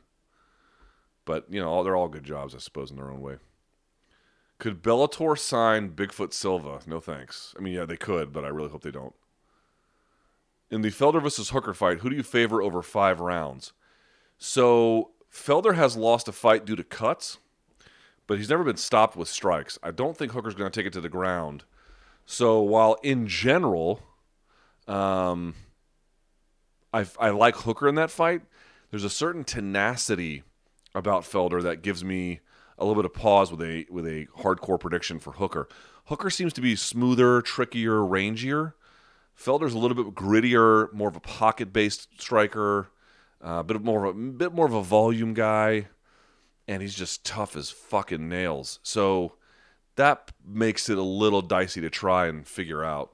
[1.24, 3.36] But, you know, they're all good jobs, I suppose, in their own way.
[4.58, 6.80] Could Bellator sign Bigfoot Silva?
[6.86, 7.54] No thanks.
[7.58, 9.14] I mean, yeah, they could, but I really hope they don't.
[10.70, 13.72] In the Felder versus Hooker fight, who do you favor over five rounds?
[14.38, 17.38] So, Felder has lost a fight due to cuts,
[18.26, 19.78] but he's never been stopped with strikes.
[19.82, 21.64] I don't think Hooker's going to take it to the ground
[22.30, 24.00] so while in general,
[24.86, 25.56] um,
[26.92, 28.42] I, I like Hooker in that fight,
[28.90, 30.44] there's a certain tenacity
[30.94, 32.38] about Felder that gives me
[32.78, 35.68] a little bit of pause with a with a hardcore prediction for Hooker.
[36.04, 38.74] Hooker seems to be smoother, trickier, rangier.
[39.36, 42.92] Felder's a little bit grittier, more of a pocket-based striker,
[43.44, 45.88] uh, a bit more of a bit more of a volume guy,
[46.68, 48.78] and he's just tough as fucking nails.
[48.84, 49.32] So
[49.96, 53.12] that makes it a little dicey to try and figure out.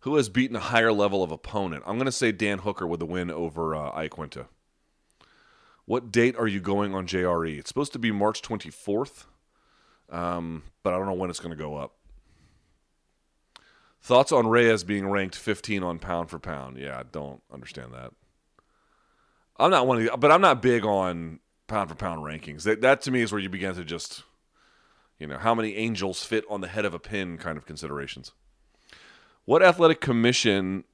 [0.00, 1.82] Who has beaten a higher level of opponent?
[1.86, 4.46] I'm going to say Dan Hooker with a win over uh, Iaquinta.
[5.84, 7.58] What date are you going on JRE?
[7.58, 9.24] It's supposed to be March 24th,
[10.08, 11.96] um, but I don't know when it's going to go up.
[14.02, 16.78] Thoughts on Reyes being ranked 15 on pound for pound?
[16.78, 18.12] Yeah, I don't understand that.
[19.58, 22.62] I'm not one of the, but I'm not big on pound for pound rankings.
[22.62, 24.22] That, that to me is where you begin to just,
[25.20, 28.32] you know, how many angels fit on the head of a pin kind of considerations.
[29.44, 30.84] What athletic commission,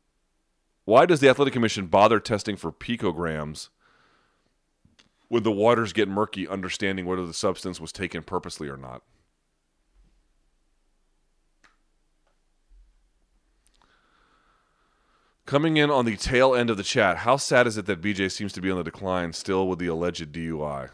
[0.85, 3.69] why does the athletic commission bother testing for picograms
[5.29, 9.03] when the waters get murky, understanding whether the substance was taken purposely or not?
[15.45, 18.33] Coming in on the tail end of the chat, how sad is it that BJ
[18.33, 20.91] seems to be on the decline still with the alleged DUI?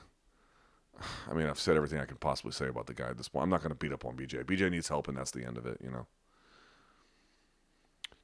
[1.31, 3.45] I mean, I've said everything I can possibly say about the guy at this point.
[3.45, 4.45] I'm not going to beat up on BJ.
[4.45, 6.07] BJ needs help, and that's the end of it, you know.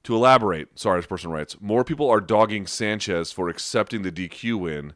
[0.04, 4.58] To elaborate, sorry, this person writes more people are dogging Sanchez for accepting the DQ
[4.58, 4.94] win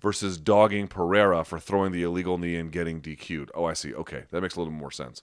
[0.00, 3.50] versus dogging Pereira for throwing the illegal knee and getting DQ'd.
[3.54, 3.92] Oh, I see.
[3.92, 5.22] Okay, that makes a little more sense.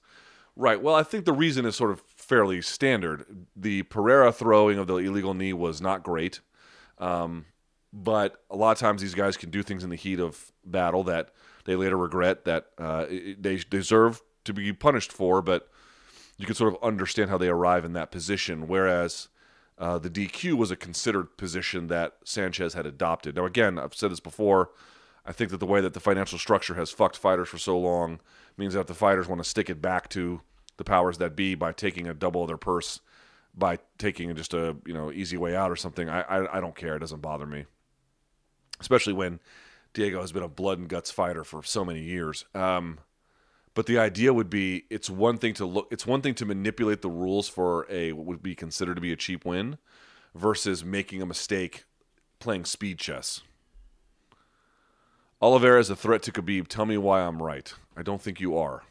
[0.55, 0.79] Right.
[0.79, 3.25] Well, I think the reason is sort of fairly standard.
[3.55, 6.41] The Pereira throwing of the illegal knee was not great.
[6.99, 7.45] Um,
[7.93, 11.03] but a lot of times these guys can do things in the heat of battle
[11.03, 11.29] that
[11.65, 15.69] they later regret that uh, they deserve to be punished for, but
[16.37, 18.67] you can sort of understand how they arrive in that position.
[18.67, 19.29] Whereas
[19.77, 23.35] uh, the DQ was a considered position that Sanchez had adopted.
[23.35, 24.71] Now, again, I've said this before.
[25.25, 28.19] I think that the way that the financial structure has fucked fighters for so long
[28.57, 30.41] means that the fighters want to stick it back to
[30.77, 32.99] the powers that be by taking a double of their purse
[33.55, 36.09] by taking just a you know easy way out or something.
[36.09, 36.95] I, I, I don't care.
[36.95, 37.65] It doesn't bother me,
[38.79, 39.39] especially when
[39.93, 42.45] Diego has been a blood and guts fighter for so many years.
[42.55, 42.99] Um,
[43.73, 47.01] but the idea would be it's one thing to look it's one thing to manipulate
[47.01, 49.77] the rules for a what would be considered to be a cheap win
[50.35, 51.85] versus making a mistake
[52.39, 53.41] playing speed chess.
[55.41, 56.67] Oliveira is a threat to Khabib.
[56.67, 57.73] Tell me why I'm right.
[57.97, 58.83] I don't think you are.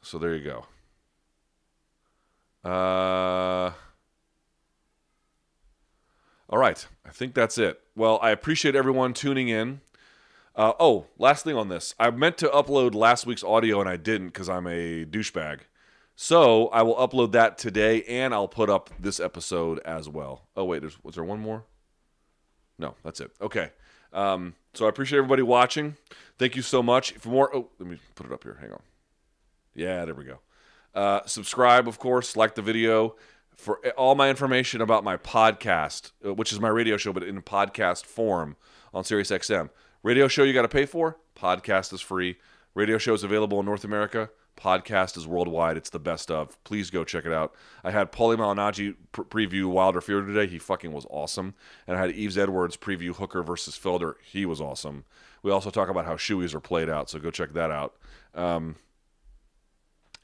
[0.00, 0.66] So there you go.
[2.64, 3.72] Uh,
[6.48, 6.86] all right.
[7.04, 7.80] I think that's it.
[7.98, 9.80] Well, I appreciate everyone tuning in.
[10.54, 11.96] Uh, oh, last thing on this.
[11.98, 15.62] I meant to upload last week's audio and I didn't because I'm a douchebag.
[16.14, 20.46] So I will upload that today and I'll put up this episode as well.
[20.56, 20.80] Oh, wait.
[20.80, 21.64] There's, was there one more?
[22.78, 23.32] No, that's it.
[23.40, 23.72] Okay.
[24.12, 25.96] Um, so I appreciate everybody watching.
[26.38, 27.14] Thank you so much.
[27.14, 28.58] For more, oh, let me put it up here.
[28.60, 28.82] Hang on.
[29.74, 30.38] Yeah, there we go.
[30.94, 33.16] Uh, subscribe, of course, like the video.
[33.58, 37.42] For all my information about my podcast, uh, which is my radio show, but in
[37.42, 38.56] podcast form
[38.94, 39.70] on SiriusXM.
[40.04, 42.36] Radio show you got to pay for, podcast is free.
[42.76, 44.30] Radio show is available in North America.
[44.56, 45.76] Podcast is worldwide.
[45.76, 46.62] It's the best of.
[46.62, 47.52] Please go check it out.
[47.82, 50.46] I had Paulie Malignaggi pre- preview Wilder Fury today.
[50.46, 51.54] He fucking was awesome.
[51.88, 54.14] And I had Yves Edwards preview Hooker versus Felder.
[54.24, 55.04] He was awesome.
[55.42, 57.96] We also talk about how shoeys are played out, so go check that out.
[58.34, 58.76] Um,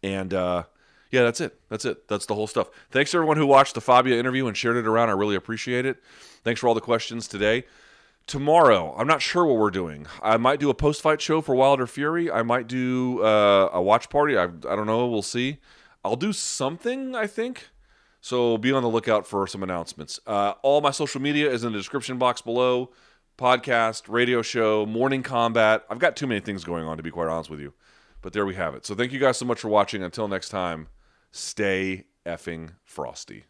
[0.04, 0.64] and uh,
[1.14, 1.56] yeah, that's it.
[1.68, 2.08] That's it.
[2.08, 2.68] That's the whole stuff.
[2.90, 5.10] Thanks to everyone who watched the Fabia interview and shared it around.
[5.10, 5.98] I really appreciate it.
[6.42, 7.64] Thanks for all the questions today.
[8.26, 10.06] Tomorrow, I'm not sure what we're doing.
[10.20, 12.32] I might do a post fight show for Wilder Fury.
[12.32, 14.36] I might do uh, a watch party.
[14.36, 15.06] I, I don't know.
[15.06, 15.58] We'll see.
[16.04, 17.68] I'll do something, I think.
[18.20, 20.18] So be on the lookout for some announcements.
[20.26, 22.90] Uh, all my social media is in the description box below
[23.38, 25.84] podcast, radio show, morning combat.
[25.88, 27.72] I've got too many things going on, to be quite honest with you.
[28.20, 28.86] But there we have it.
[28.86, 30.02] So thank you guys so much for watching.
[30.02, 30.88] Until next time,
[31.34, 33.44] stay effing frosty.